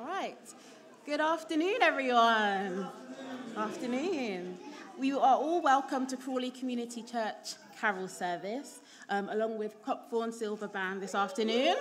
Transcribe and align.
All 0.00 0.06
right. 0.06 0.38
Good 1.04 1.20
afternoon, 1.20 1.82
everyone. 1.82 2.88
Afternoon. 3.54 4.56
We 4.98 5.12
are 5.12 5.18
all 5.18 5.60
welcome 5.60 6.06
to 6.06 6.16
Crawley 6.16 6.50
Community 6.50 7.02
Church 7.02 7.56
Carol 7.78 8.08
Service, 8.08 8.80
um, 9.10 9.28
along 9.28 9.58
with 9.58 9.84
Copthorne 9.84 10.32
Silver 10.32 10.68
Band 10.68 11.02
this 11.02 11.14
afternoon. 11.14 11.76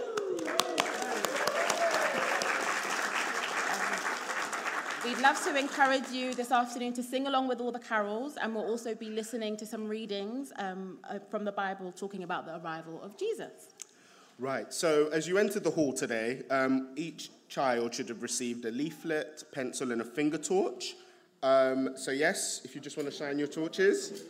We'd 5.06 5.20
love 5.20 5.42
to 5.46 5.58
encourage 5.58 6.10
you 6.12 6.34
this 6.34 6.52
afternoon 6.52 6.92
to 6.96 7.04
sing 7.04 7.26
along 7.26 7.48
with 7.48 7.62
all 7.62 7.72
the 7.72 7.80
carols, 7.80 8.36
and 8.36 8.54
we'll 8.54 8.68
also 8.68 8.96
be 8.96 9.10
listening 9.10 9.56
to 9.56 9.66
some 9.66 9.88
readings 9.88 10.52
um, 10.58 11.00
uh, 11.10 11.20
from 11.32 11.46
the 11.46 11.54
Bible 11.54 11.94
talking 11.94 12.24
about 12.24 12.46
the 12.46 12.58
arrival 12.58 13.02
of 13.02 13.18
Jesus. 13.18 13.70
Right, 14.38 14.74
so 14.74 15.08
as 15.08 15.26
you 15.26 15.38
entered 15.38 15.64
the 15.64 15.72
hall 15.72 15.94
today, 15.94 16.44
um, 16.50 16.90
each 16.98 17.30
child 17.50 17.94
should 17.94 18.08
have 18.10 18.22
received 18.22 18.64
a 18.66 18.72
leaflet, 18.72 19.44
pencil, 19.52 19.92
and 19.92 20.02
a 20.02 20.06
finger 20.06 20.38
torch. 20.38 20.96
Um, 21.42 21.92
so, 21.96 22.12
yes, 22.12 22.62
if 22.64 22.76
you 22.76 22.82
just 22.82 22.96
want 22.96 23.10
to 23.10 23.16
shine 23.16 23.40
your 23.40 23.48
torches. 23.48 24.24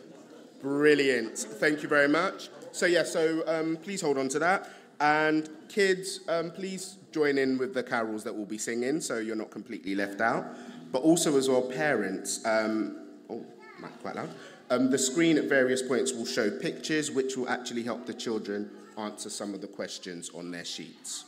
Brilliant. 0.62 1.38
Thank 1.38 1.82
you 1.82 1.88
very 1.88 2.08
much. 2.08 2.48
So, 2.72 2.86
yeah, 2.86 3.04
so 3.04 3.42
um, 3.46 3.76
please 3.76 4.00
hold 4.00 4.18
on 4.18 4.28
to 4.30 4.38
that. 4.40 4.70
And 5.00 5.48
kids, 5.68 6.20
um, 6.28 6.50
please 6.50 6.96
join 7.12 7.38
in 7.38 7.58
with 7.58 7.74
the 7.74 7.82
carols 7.82 8.24
that 8.24 8.34
we'll 8.34 8.46
be 8.46 8.58
singing 8.58 9.00
so 9.00 9.18
you're 9.18 9.36
not 9.36 9.50
completely 9.50 9.94
left 9.94 10.20
out. 10.20 10.44
But 10.92 11.02
also, 11.02 11.36
as 11.36 11.48
well, 11.48 11.62
parents, 11.62 12.44
um, 12.44 13.06
oh, 13.28 13.44
quite 14.02 14.16
loud. 14.16 14.30
Um, 14.70 14.90
the 14.90 14.98
screen 14.98 15.38
at 15.38 15.44
various 15.44 15.82
points 15.82 16.12
will 16.12 16.26
show 16.26 16.50
pictures 16.50 17.10
which 17.10 17.36
will 17.36 17.48
actually 17.48 17.82
help 17.82 18.06
the 18.06 18.14
children 18.14 18.70
answer 18.98 19.30
some 19.30 19.54
of 19.54 19.60
the 19.60 19.66
questions 19.66 20.30
on 20.34 20.50
their 20.50 20.64
sheets. 20.64 21.24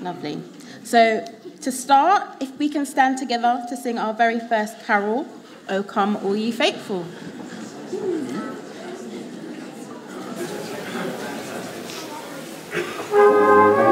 Lovely. 0.00 0.42
So, 0.82 1.26
to 1.62 1.72
start, 1.72 2.28
if 2.40 2.58
we 2.58 2.68
can 2.68 2.84
stand 2.84 3.18
together 3.18 3.64
to 3.68 3.76
sing 3.76 3.98
our 3.98 4.12
very 4.12 4.40
first 4.40 4.84
carol, 4.84 5.26
O 5.68 5.82
Come 5.82 6.16
All 6.16 6.36
Ye 6.36 6.52
Faithful. 6.52 7.06
chapter 13.14 13.74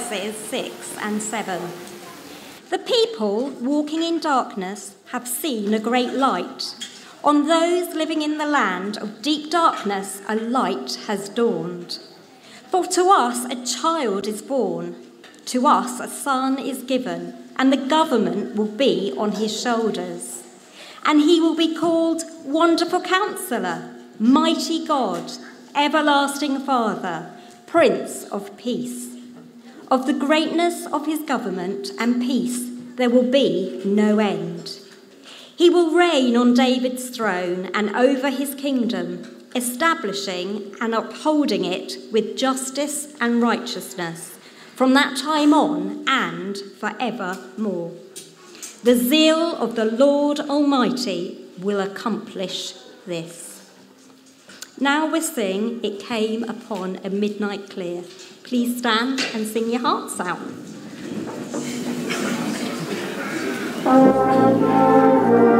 verses 0.00 0.36
6 0.48 0.96
and 0.98 1.22
7. 1.22 1.60
The 2.70 2.78
people 2.78 3.50
walking 3.50 4.02
in 4.02 4.18
darkness 4.18 4.94
have 5.12 5.28
seen 5.28 5.74
a 5.74 5.78
great 5.78 6.14
light. 6.14 6.74
On 7.22 7.46
those 7.46 7.94
living 7.94 8.22
in 8.22 8.38
the 8.38 8.46
land 8.46 8.96
of 8.96 9.20
deep 9.20 9.50
darkness, 9.50 10.22
a 10.26 10.36
light 10.36 10.98
has 11.06 11.28
dawned. 11.28 11.98
For 12.70 12.86
to 12.86 13.10
us 13.10 13.44
a 13.44 13.66
child 13.66 14.26
is 14.26 14.40
born, 14.40 14.96
To 15.46 15.66
us 15.66 16.00
a 16.00 16.08
son 16.08 16.58
is 16.58 16.82
given, 16.82 17.34
and 17.56 17.70
the 17.70 17.88
government 17.88 18.56
will 18.56 18.72
be 18.86 19.12
on 19.18 19.32
his 19.32 19.60
shoulders. 19.60 20.44
And 21.04 21.20
he 21.20 21.40
will 21.40 21.56
be 21.56 21.76
called 21.76 22.22
Wonderful 22.44 23.02
Counselor, 23.02 23.94
Mighty 24.18 24.86
God, 24.86 25.30
Everlasting 25.74 26.60
Father, 26.60 27.32
Prince 27.66 28.24
of 28.24 28.56
Peace. 28.56 29.09
Of 29.90 30.06
the 30.06 30.12
greatness 30.12 30.86
of 30.86 31.06
his 31.06 31.18
government 31.22 31.90
and 31.98 32.22
peace 32.22 32.70
there 32.94 33.10
will 33.10 33.28
be 33.28 33.82
no 33.84 34.20
end. 34.20 34.78
He 35.56 35.68
will 35.68 35.90
reign 35.90 36.36
on 36.36 36.54
David's 36.54 37.10
throne 37.10 37.70
and 37.74 37.96
over 37.96 38.30
his 38.30 38.54
kingdom, 38.54 39.48
establishing 39.56 40.76
and 40.80 40.94
upholding 40.94 41.64
it 41.64 41.96
with 42.12 42.36
justice 42.36 43.16
and 43.20 43.42
righteousness 43.42 44.38
from 44.76 44.94
that 44.94 45.16
time 45.16 45.52
on 45.52 46.04
and 46.06 46.56
forevermore. 46.78 47.90
The 48.84 48.94
zeal 48.94 49.56
of 49.56 49.74
the 49.74 49.86
Lord 49.86 50.38
Almighty 50.38 51.46
will 51.58 51.80
accomplish 51.80 52.74
this. 53.06 53.70
Now 54.78 55.06
we 55.06 55.20
sing 55.20 55.84
It 55.84 55.98
Came 55.98 56.44
Upon 56.44 57.00
a 57.04 57.10
Midnight 57.10 57.68
Clear. 57.68 58.04
Please 58.50 58.78
stand 58.78 59.20
and 59.32 59.46
sing 59.46 59.70
your 59.70 59.80
hearts 59.80 60.18
out. 60.18 60.40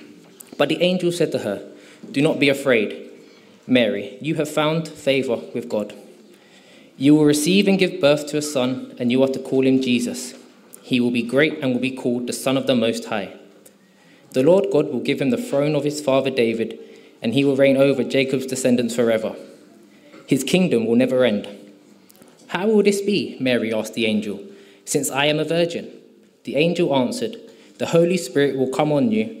But 0.57 0.69
the 0.69 0.81
angel 0.81 1.11
said 1.11 1.31
to 1.31 1.39
her, 1.39 1.67
Do 2.11 2.21
not 2.21 2.39
be 2.39 2.49
afraid, 2.49 3.09
Mary, 3.67 4.17
you 4.21 4.35
have 4.35 4.49
found 4.49 4.87
favor 4.87 5.37
with 5.53 5.69
God. 5.69 5.93
You 6.97 7.15
will 7.15 7.25
receive 7.25 7.67
and 7.67 7.79
give 7.79 8.01
birth 8.01 8.27
to 8.27 8.37
a 8.37 8.41
son, 8.41 8.95
and 8.99 9.11
you 9.11 9.23
are 9.23 9.29
to 9.29 9.39
call 9.39 9.65
him 9.65 9.81
Jesus. 9.81 10.35
He 10.83 10.99
will 10.99 11.11
be 11.11 11.23
great 11.23 11.59
and 11.59 11.73
will 11.73 11.81
be 11.81 11.95
called 11.95 12.27
the 12.27 12.33
Son 12.33 12.57
of 12.57 12.67
the 12.67 12.75
Most 12.75 13.05
High. 13.05 13.33
The 14.31 14.43
Lord 14.43 14.67
God 14.71 14.89
will 14.89 14.99
give 14.99 15.21
him 15.21 15.29
the 15.29 15.41
throne 15.41 15.75
of 15.75 15.83
his 15.83 16.01
father 16.01 16.29
David, 16.29 16.77
and 17.21 17.33
he 17.33 17.43
will 17.43 17.55
reign 17.55 17.77
over 17.77 18.03
Jacob's 18.03 18.45
descendants 18.45 18.95
forever. 18.95 19.35
His 20.27 20.43
kingdom 20.43 20.85
will 20.85 20.95
never 20.95 21.23
end. 21.23 21.47
How 22.47 22.67
will 22.67 22.83
this 22.83 23.01
be? 23.01 23.37
Mary 23.39 23.73
asked 23.73 23.93
the 23.93 24.05
angel, 24.05 24.43
since 24.85 25.09
I 25.09 25.25
am 25.25 25.39
a 25.39 25.45
virgin. 25.45 25.91
The 26.43 26.55
angel 26.55 26.95
answered, 26.95 27.37
The 27.77 27.87
Holy 27.87 28.17
Spirit 28.17 28.57
will 28.57 28.69
come 28.69 28.91
on 28.91 29.11
you 29.11 29.40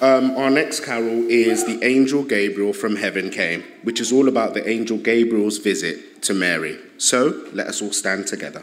Um, 0.00 0.36
our 0.36 0.48
next 0.48 0.84
carol 0.84 1.28
is 1.28 1.64
The 1.64 1.82
Angel 1.84 2.22
Gabriel 2.22 2.72
from 2.72 2.94
Heaven 2.94 3.30
Came, 3.30 3.64
which 3.82 4.00
is 4.00 4.12
all 4.12 4.28
about 4.28 4.54
the 4.54 4.68
angel 4.68 4.96
Gabriel's 4.96 5.58
visit 5.58 6.22
to 6.22 6.34
Mary. 6.34 6.78
So 6.98 7.48
let 7.52 7.66
us 7.66 7.82
all 7.82 7.90
stand 7.90 8.28
together. 8.28 8.62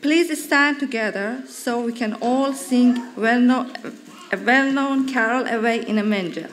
Please 0.00 0.44
stand 0.44 0.78
together 0.80 1.42
so 1.46 1.80
we 1.80 1.92
can 1.92 2.14
all 2.14 2.52
sing 2.52 3.14
well 3.16 3.40
known, 3.40 3.72
a 4.32 4.36
well 4.36 4.70
known 4.70 5.08
carol 5.08 5.46
away 5.46 5.84
in 5.86 5.98
a 5.98 6.04
manger. 6.04 6.48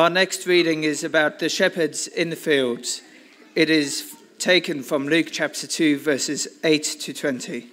Our 0.06 0.10
next 0.10 0.46
reading 0.46 0.84
is 0.84 1.02
about 1.02 1.40
the 1.40 1.48
shepherds 1.48 2.06
in 2.06 2.30
the 2.30 2.36
fields. 2.36 3.02
It 3.56 3.68
is 3.68 4.14
taken 4.38 4.84
from 4.84 5.08
Luke 5.08 5.30
chapter 5.32 5.66
2, 5.66 5.98
verses 5.98 6.46
8 6.62 6.84
to 7.00 7.12
20. 7.12 7.66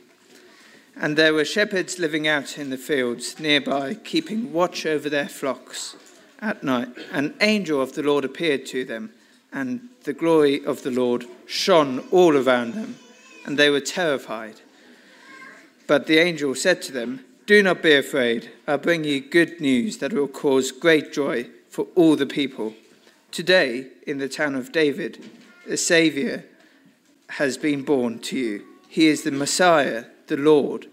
And 0.95 1.15
there 1.15 1.35
were 1.35 1.45
shepherds 1.45 1.99
living 1.99 2.27
out 2.27 2.57
in 2.57 2.71
the 2.71 2.77
fields 2.79 3.39
nearby, 3.39 3.93
keeping 3.93 4.51
watch 4.51 4.87
over 4.87 5.11
their 5.11 5.29
flocks 5.29 5.95
at 6.39 6.63
night. 6.63 6.87
An 7.11 7.35
angel 7.39 7.79
of 7.79 7.93
the 7.93 8.01
Lord 8.01 8.25
appeared 8.25 8.65
to 8.65 8.83
them, 8.83 9.11
and 9.51 9.89
the 10.03 10.13
glory 10.13 10.65
of 10.65 10.81
the 10.81 10.89
Lord 10.89 11.25
shone 11.45 11.99
all 12.09 12.35
around 12.35 12.73
them, 12.73 12.95
and 13.45 13.59
they 13.59 13.69
were 13.69 13.79
terrified. 13.79 14.59
But 15.85 16.07
the 16.07 16.17
angel 16.17 16.55
said 16.55 16.81
to 16.81 16.91
them, 16.91 17.23
Do 17.45 17.61
not 17.61 17.83
be 17.83 17.93
afraid. 17.93 18.49
I 18.65 18.77
bring 18.77 19.03
you 19.03 19.21
good 19.21 19.61
news 19.61 19.99
that 19.99 20.13
will 20.13 20.27
cause 20.27 20.71
great 20.71 21.13
joy 21.13 21.51
for 21.73 21.87
all 21.95 22.15
the 22.15 22.27
people. 22.27 22.75
Today, 23.31 23.87
in 24.05 24.19
the 24.19 24.29
town 24.29 24.53
of 24.53 24.71
David, 24.71 25.27
a 25.67 25.75
Saviour 25.75 26.43
has 27.29 27.57
been 27.57 27.81
born 27.81 28.19
to 28.19 28.37
you. 28.37 28.63
He 28.87 29.07
is 29.07 29.23
the 29.23 29.31
Messiah, 29.31 30.05
the 30.27 30.37
Lord. 30.37 30.85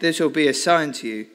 This 0.00 0.20
will 0.20 0.28
be 0.28 0.46
a 0.46 0.52
sign 0.52 0.92
to 0.92 1.08
you. 1.08 1.26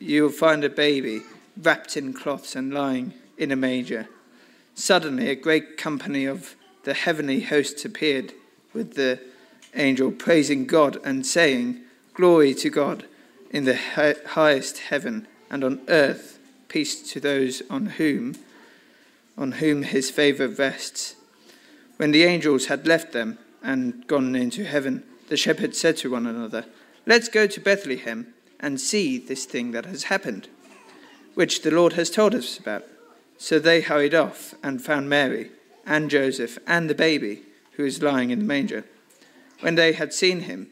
You 0.00 0.22
will 0.22 0.30
find 0.30 0.64
a 0.64 0.70
baby 0.70 1.20
wrapped 1.62 1.98
in 1.98 2.14
cloths 2.14 2.56
and 2.56 2.72
lying 2.72 3.12
in 3.36 3.52
a 3.52 3.56
manger. 3.56 4.08
Suddenly, 4.74 5.28
a 5.28 5.34
great 5.34 5.76
company 5.76 6.24
of 6.24 6.56
the 6.84 6.94
heavenly 6.94 7.40
hosts 7.40 7.84
appeared 7.84 8.32
with 8.72 8.94
the 8.94 9.20
angel, 9.74 10.10
praising 10.10 10.64
God 10.64 10.96
and 11.04 11.26
saying, 11.26 11.82
Glory 12.14 12.54
to 12.54 12.70
God 12.70 13.04
in 13.50 13.66
the 13.66 13.76
highest 14.28 14.78
heaven, 14.78 15.28
and 15.50 15.62
on 15.62 15.82
earth 15.88 16.33
peace 16.74 17.00
to 17.12 17.20
those 17.20 17.62
on 17.70 17.86
whom 17.86 18.34
on 19.38 19.52
whom 19.52 19.84
his 19.84 20.10
favor 20.10 20.48
rests. 20.48 21.14
When 21.98 22.10
the 22.10 22.24
angels 22.24 22.66
had 22.66 22.84
left 22.84 23.12
them 23.12 23.38
and 23.62 24.04
gone 24.08 24.34
into 24.34 24.64
heaven, 24.64 25.04
the 25.28 25.36
shepherds 25.36 25.78
said 25.78 25.96
to 25.98 26.10
one 26.10 26.26
another, 26.26 26.64
Let's 27.06 27.28
go 27.28 27.46
to 27.46 27.60
Bethlehem 27.60 28.34
and 28.58 28.80
see 28.80 29.18
this 29.18 29.44
thing 29.44 29.70
that 29.70 29.86
has 29.86 30.04
happened, 30.04 30.48
which 31.34 31.62
the 31.62 31.70
Lord 31.70 31.92
has 31.92 32.10
told 32.10 32.34
us 32.34 32.58
about. 32.58 32.82
So 33.38 33.60
they 33.60 33.80
hurried 33.80 34.14
off 34.14 34.56
and 34.60 34.82
found 34.82 35.08
Mary 35.08 35.52
and 35.86 36.10
Joseph 36.10 36.58
and 36.66 36.90
the 36.90 36.94
baby 36.96 37.42
who 37.74 37.84
was 37.84 38.02
lying 38.02 38.30
in 38.30 38.40
the 38.40 38.44
manger. 38.44 38.84
When 39.60 39.76
they 39.76 39.92
had 39.92 40.12
seen 40.12 40.40
him, 40.40 40.70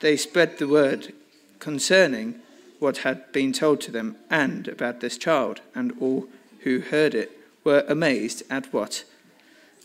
they 0.00 0.16
spread 0.16 0.58
the 0.58 0.66
word 0.66 1.12
concerning 1.60 2.40
what 2.84 2.98
had 2.98 3.32
been 3.32 3.50
told 3.50 3.80
to 3.80 3.90
them 3.90 4.14
and 4.28 4.68
about 4.68 5.00
this 5.00 5.16
child, 5.16 5.62
and 5.74 5.90
all 6.00 6.28
who 6.64 6.80
heard 6.80 7.14
it 7.14 7.32
were 7.64 7.82
amazed 7.88 8.42
at 8.50 8.70
what 8.74 9.04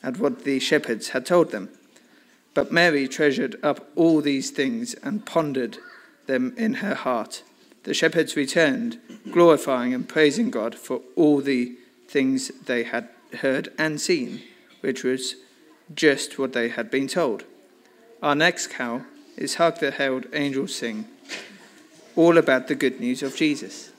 at 0.03 0.17
what 0.17 0.43
the 0.43 0.59
shepherds 0.59 1.09
had 1.09 1.25
told 1.25 1.51
them. 1.51 1.69
But 2.53 2.73
Mary 2.73 3.07
treasured 3.07 3.55
up 3.63 3.89
all 3.95 4.19
these 4.19 4.51
things 4.51 4.95
and 4.95 5.25
pondered 5.25 5.77
them 6.27 6.53
in 6.57 6.75
her 6.75 6.93
heart. 6.93 7.43
The 7.83 7.93
shepherds 7.93 8.35
returned, 8.35 8.99
glorifying 9.31 9.93
and 9.93 10.07
praising 10.07 10.49
God 10.51 10.75
for 10.75 10.99
all 11.15 11.39
the 11.39 11.75
things 12.09 12.49
they 12.65 12.83
had 12.83 13.07
heard 13.39 13.71
and 13.77 14.01
seen, 14.01 14.41
which 14.81 15.05
was 15.05 15.35
just 15.95 16.37
what 16.37 16.51
they 16.51 16.67
had 16.67 16.91
been 16.91 17.07
told. 17.07 17.45
Our 18.21 18.35
next 18.35 18.67
cow 18.67 19.05
is 19.37 19.55
Hark 19.55 19.79
the 19.79 19.91
Herald 19.91 20.25
Angels 20.33 20.75
Sing, 20.75 21.05
all 22.15 22.37
about 22.37 22.67
the 22.67 22.75
good 22.75 22.99
news 22.99 23.23
of 23.23 23.35
Jesus. 23.35 23.91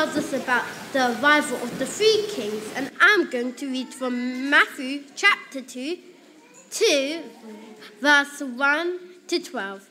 About 0.00 0.64
the 0.94 1.20
arrival 1.20 1.58
of 1.58 1.78
the 1.78 1.84
three 1.84 2.24
kings, 2.30 2.72
and 2.74 2.90
I'm 3.02 3.28
going 3.28 3.52
to 3.56 3.70
read 3.70 3.92
from 3.92 4.48
Matthew 4.48 5.02
chapter 5.14 5.60
2 5.60 5.98
to 6.70 7.22
verse 8.00 8.40
1 8.40 8.98
to 9.28 9.38
12. 9.38 9.88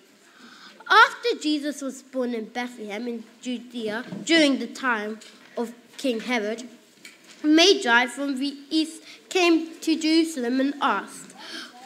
After 0.89 1.29
Jesus 1.39 1.83
was 1.83 2.01
born 2.01 2.33
in 2.33 2.45
Bethlehem 2.45 3.07
in 3.07 3.23
Judea 3.41 4.03
during 4.23 4.57
the 4.57 4.65
time 4.65 5.19
of 5.55 5.75
King 5.97 6.21
Herod, 6.21 6.67
Magi 7.43 8.07
from 8.07 8.39
the 8.39 8.57
east 8.71 9.03
came 9.29 9.79
to 9.79 9.95
Jerusalem 9.95 10.59
and 10.59 10.73
asked, 10.81 11.33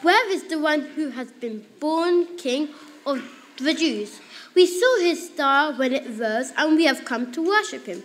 Where 0.00 0.32
is 0.32 0.44
the 0.44 0.58
one 0.58 0.80
who 0.80 1.10
has 1.10 1.30
been 1.30 1.66
born 1.78 2.38
king 2.38 2.70
of 3.04 3.22
the 3.58 3.74
Jews? 3.74 4.18
We 4.54 4.66
saw 4.66 5.00
his 5.00 5.26
star 5.26 5.74
when 5.74 5.92
it 5.92 6.06
rose, 6.18 6.52
and 6.56 6.76
we 6.76 6.86
have 6.86 7.04
come 7.04 7.30
to 7.32 7.46
worship 7.46 7.84
him. 7.84 8.02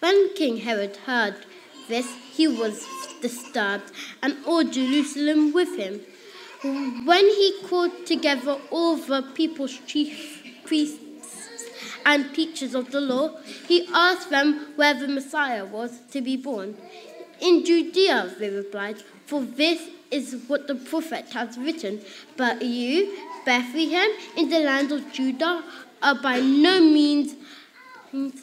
When 0.00 0.34
King 0.34 0.58
Herod 0.58 0.96
heard 1.06 1.34
this, 1.88 2.06
he 2.32 2.46
was 2.46 2.86
disturbed, 3.20 3.90
and 4.22 4.36
all 4.46 4.62
Jerusalem 4.62 5.52
with 5.52 5.76
him. 5.76 6.00
When 7.04 7.24
he 7.24 7.60
called 7.66 8.06
together 8.06 8.58
all 8.70 8.96
the 8.96 9.22
people's 9.34 9.78
chief 9.86 10.42
priests 10.64 10.98
and 12.06 12.34
teachers 12.34 12.74
of 12.74 12.90
the 12.90 13.00
law, 13.00 13.38
he 13.66 13.88
asked 13.92 14.30
them 14.30 14.72
where 14.76 14.94
the 14.94 15.08
Messiah 15.08 15.64
was 15.64 16.00
to 16.12 16.20
be 16.20 16.36
born. 16.36 16.76
In 17.40 17.64
Judea, 17.64 18.34
they 18.38 18.50
replied, 18.50 19.02
for 19.26 19.42
this 19.42 19.88
is 20.10 20.44
what 20.46 20.66
the 20.66 20.74
prophet 20.74 21.26
has 21.32 21.58
written. 21.58 22.00
But 22.36 22.62
you, 22.62 23.16
Bethlehem, 23.44 24.10
in 24.36 24.48
the 24.48 24.60
land 24.60 24.90
of 24.92 25.12
Judah, 25.12 25.62
are 26.02 26.20
by 26.20 26.40
no 26.40 26.80
means 26.80 27.34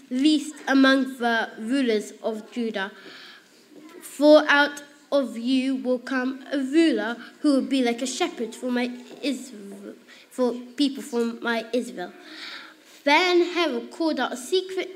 least 0.10 0.56
among 0.68 1.18
the 1.18 1.50
rulers 1.60 2.14
of 2.24 2.52
Judah. 2.52 2.92
For 4.02 4.44
out 4.48 4.84
of 5.12 5.38
you 5.38 5.76
will 5.76 6.00
come 6.00 6.46
a 6.52 6.58
ruler 6.58 7.18
who 7.42 7.54
will 7.54 7.70
be 7.70 7.84
like 7.84 8.02
a 8.02 8.08
shepherd 8.08 8.56
for 8.56 8.72
my 8.72 8.92
Israel, 9.22 9.96
for 10.30 10.54
people 10.76 11.04
from 11.04 11.42
my 11.42 11.66
Israel. 11.74 12.12
Then 13.04 13.54
Herod 13.54 13.92
called 13.92 14.20
out 14.20 14.34
a 14.34 14.38
secret 14.38 14.90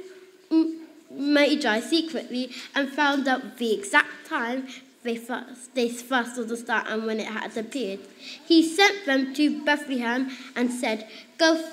magi 1.12 1.80
secretly 1.80 2.52
and 2.76 2.90
found 2.90 3.28
out 3.28 3.58
the 3.58 3.74
exact 3.74 4.28
time 4.28 4.68
they 5.04 5.16
first, 5.16 5.74
they 5.76 5.90
first 5.90 6.36
saw 6.36 6.44
the 6.44 6.58
star 6.58 6.84
and 6.88 7.06
when 7.06 7.20
it 7.20 7.28
had 7.28 7.56
appeared. 7.58 8.00
He 8.46 8.62
sent 8.64 9.06
them 9.06 9.34
to 9.36 9.64
Bethlehem 9.64 10.30
and 10.56 10.72
said, 10.72 11.08
Go 11.38 11.64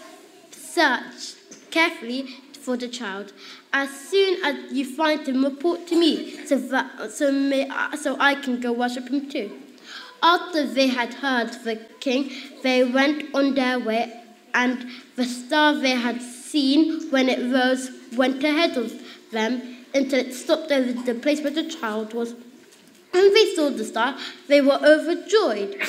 search 0.52 1.34
carefully 1.70 2.36
for 2.66 2.76
the 2.76 2.88
child. 2.88 3.32
As 3.72 3.88
soon 4.10 4.44
as 4.44 4.72
you 4.72 4.84
find 4.84 5.26
him, 5.26 5.44
report 5.44 5.86
to 5.86 5.96
me 5.96 6.44
so, 6.46 6.58
that, 6.58 7.12
so, 7.12 7.30
may, 7.30 7.70
so 7.96 8.16
I 8.18 8.34
can 8.34 8.60
go 8.60 8.72
worship 8.72 9.08
him 9.08 9.30
too. 9.30 9.52
After 10.20 10.66
they 10.66 10.88
had 10.88 11.14
heard 11.14 11.52
the 11.62 11.76
king, 12.00 12.32
they 12.64 12.82
went 12.82 13.32
on 13.32 13.54
their 13.54 13.78
way, 13.78 14.20
and 14.52 14.84
the 15.14 15.24
star 15.24 15.74
they 15.74 15.90
had 15.90 16.20
seen 16.20 17.08
when 17.10 17.28
it 17.28 17.40
rose 17.54 17.92
went 18.16 18.42
ahead 18.42 18.76
of 18.76 18.92
them 19.30 19.76
until 19.94 20.18
it 20.18 20.34
stopped 20.34 20.72
over 20.72 20.92
the 20.92 21.14
place 21.14 21.40
where 21.42 21.52
the 21.52 21.70
child 21.70 22.14
was. 22.14 22.34
When 23.12 23.32
they 23.32 23.54
saw 23.54 23.70
the 23.70 23.84
star, 23.84 24.18
they 24.48 24.60
were 24.60 24.80
overjoyed. 24.82 25.80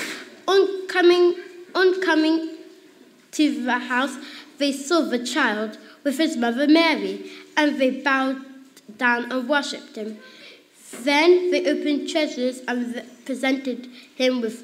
On 0.47 0.87
coming, 0.87 1.35
on 1.73 2.01
coming 2.01 2.57
to 3.31 3.63
the 3.63 3.79
house, 3.79 4.15
they 4.59 4.71
saw 4.71 5.01
the 5.01 5.25
child 5.25 5.77
with 6.07 6.17
his 6.17 6.37
mother 6.37 6.67
Mary, 6.67 7.29
and 7.57 7.79
they 7.79 7.91
bowed 7.91 8.37
down 8.97 9.29
and 9.29 9.49
worshipped 9.49 9.97
him. 9.97 10.17
Then 11.01 11.51
they 11.51 11.69
opened 11.69 12.09
treasures 12.09 12.61
and 12.65 13.03
presented 13.25 13.89
him 14.15 14.39
with 14.39 14.57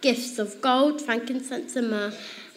gifts 0.00 0.40
of 0.40 0.60
gold, 0.60 1.00
frankincense, 1.00 1.76
and 1.76 1.88
myrrh. 1.88 2.12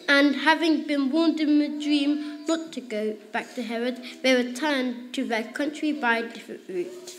And 0.08 0.34
having 0.34 0.88
been 0.88 1.10
warned 1.10 1.38
in 1.38 1.60
a 1.62 1.68
dream 1.80 2.44
not 2.46 2.72
to 2.72 2.80
go 2.80 3.16
back 3.30 3.54
to 3.54 3.62
Herod, 3.62 4.02
they 4.22 4.34
returned 4.34 5.14
to 5.14 5.24
their 5.24 5.44
country 5.44 5.92
by 5.92 6.18
a 6.18 6.28
different 6.28 6.62
route. 6.68 7.14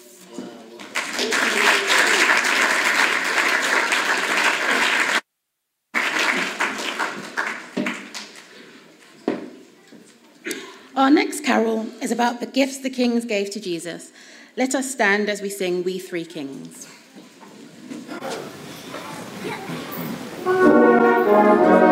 Our 10.97 11.11
next 11.11 11.43
carol 11.43 11.85
is 12.01 12.11
about 12.11 12.39
the 12.39 12.47
gifts 12.47 12.79
the 12.79 12.89
kings 12.89 13.23
gave 13.23 13.51
to 13.51 13.59
Jesus. 13.59 14.11
Let 14.55 14.73
us 14.73 14.89
stand 14.89 15.29
as 15.29 15.43
we 15.43 15.49
sing 15.49 15.83
We 15.83 15.99
Three 15.99 16.25
Kings. 16.25 16.85
Where 20.43 21.86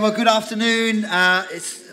Well, 0.00 0.12
good 0.12 0.28
afternoon. 0.28 1.06
Uh, 1.06 1.44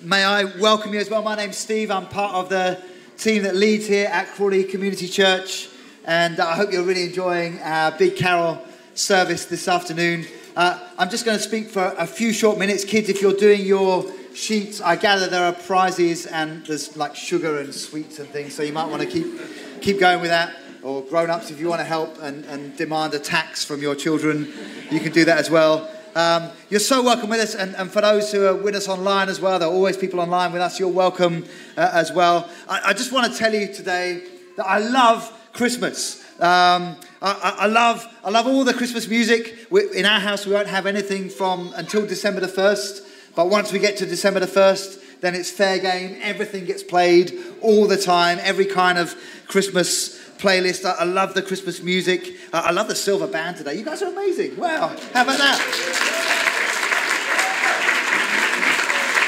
may 0.04 0.24
I 0.24 0.44
welcome 0.44 0.94
you 0.94 1.00
as 1.00 1.10
well. 1.10 1.24
My 1.24 1.36
name's 1.36 1.58
Steve. 1.58 1.90
I'm 1.90 2.06
part 2.06 2.36
of 2.36 2.50
the 2.50 2.80
team 3.18 3.42
that 3.44 3.56
leads 3.56 3.88
here 3.88 4.06
at 4.06 4.28
Crawley 4.28 4.64
Community 4.64 5.08
Church, 5.08 5.70
and 6.06 6.40
I 6.40 6.54
hope 6.54 6.72
you're 6.72 6.84
really 6.84 7.06
enjoying 7.06 7.60
our 7.64 7.92
big 7.98 8.16
carol 8.16 8.62
service 8.94 9.46
this 9.46 9.68
afternoon. 9.68 10.28
Uh, 10.56 10.88
I'm 11.00 11.10
just 11.10 11.26
going 11.26 11.36
to 11.36 11.44
speak 11.44 11.68
for 11.68 11.96
a 11.98 12.06
few 12.06 12.32
short 12.32 12.60
minutes. 12.60 12.86
Kids, 12.86 13.10
if 13.10 13.24
you're 13.24 13.34
doing 13.34 13.62
your 13.62 14.06
sheets, 14.36 14.82
I 14.82 14.98
gather 14.98 15.26
there 15.26 15.46
are 15.46 15.54
prizes 15.54 16.28
and 16.28 16.64
there's 16.68 16.96
like 16.96 17.16
sugar 17.16 17.58
and 17.58 17.74
sweets 17.74 18.20
and 18.20 18.30
things, 18.30 18.54
so 18.54 18.62
you 18.62 18.72
might 18.72 18.88
want 18.88 19.02
to 19.02 19.08
keep, 19.08 19.82
keep 19.82 20.00
going 20.00 20.22
with 20.22 20.30
that. 20.30 20.56
Or 20.84 21.02
grown 21.02 21.32
ups, 21.32 21.50
if 21.50 21.60
you 21.60 21.70
want 21.70 21.80
to 21.80 21.86
help 21.86 22.22
and, 22.22 22.46
and 22.46 22.78
demand 22.78 23.16
a 23.16 23.20
tax 23.20 23.66
from 23.66 23.82
your 23.82 23.96
children, 23.96 24.54
you 24.92 25.00
can 25.00 25.12
do 25.12 25.26
that 25.26 25.40
as 25.40 25.50
well. 25.50 25.90
Um, 26.16 26.50
you're 26.70 26.80
so 26.80 27.04
welcome 27.04 27.30
with 27.30 27.42
us, 27.42 27.56
and, 27.56 27.76
and, 27.76 27.92
for 27.92 28.00
those 28.00 28.32
who 28.32 28.46
are 28.46 28.56
with 28.56 28.74
us 28.74 28.88
online 28.88 29.28
as 29.28 29.42
well, 29.42 29.60
there 29.60 29.68
are 29.68 29.74
always 29.74 29.98
people 29.98 30.22
online 30.22 30.54
with 30.54 30.62
us, 30.62 30.80
you're 30.80 30.88
welcome 30.88 31.44
uh, 31.76 31.90
as 31.92 32.14
well. 32.14 32.50
I, 32.70 32.82
I 32.86 32.94
just 32.94 33.12
want 33.12 33.30
to 33.30 33.38
tell 33.38 33.54
you 33.54 33.68
today 33.74 34.24
that 34.56 34.66
I 34.66 34.78
love 34.78 35.30
Christmas. 35.52 36.24
Um, 36.40 36.96
I, 37.22 37.58
I, 37.60 37.66
love, 37.66 38.08
I 38.24 38.30
love 38.30 38.48
all 38.48 38.64
the 38.64 38.74
Christmas 38.74 39.10
music. 39.10 39.68
We, 39.70 39.94
in 39.94 40.06
our 40.06 40.22
house, 40.22 40.46
we 40.46 40.54
won't 40.54 40.70
have 40.70 40.86
anything 40.86 41.28
from 41.28 41.74
until 41.76 42.08
December 42.08 42.40
the 42.40 42.48
1st. 42.48 43.36
But 43.36 43.50
once 43.50 43.74
we 43.74 43.80
get 43.80 43.98
to 43.98 44.06
December 44.06 44.40
the 44.40 44.46
1st, 44.46 45.20
then 45.20 45.36
it's 45.36 45.52
fair 45.52 45.80
game. 45.80 46.18
Everything 46.22 46.64
gets 46.64 46.82
played 46.82 47.38
all 47.60 47.88
the 47.88 47.98
time, 47.98 48.38
every 48.42 48.66
kind 48.66 48.98
of 48.98 49.14
Christmas 49.50 50.18
playlist. 50.38 50.86
I, 50.86 50.92
I 51.00 51.04
love 51.04 51.34
the 51.34 51.42
Christmas 51.42 51.82
music. 51.82 52.36
I 52.54 52.72
love 52.72 52.88
the 52.88 52.96
Silver 52.96 53.28
Band 53.28 53.58
today. 53.58 53.76
You 53.76 53.86
guys 53.86 54.02
are 54.02 54.12
amazing. 54.12 54.58
Wow. 54.58 54.96
How 55.14 55.24
about 55.24 55.38
that? 55.38 55.60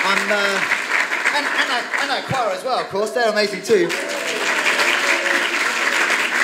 And, 0.07 0.31
uh, 0.31 0.59
and, 1.35 1.45
and, 1.45 1.69
our, 1.71 1.83
and 2.01 2.11
our 2.11 2.21
choir 2.29 2.55
as 2.55 2.63
well, 2.63 2.79
of 2.79 2.87
course. 2.87 3.11
They're 3.11 3.29
amazing 3.29 3.63
too. 3.63 3.89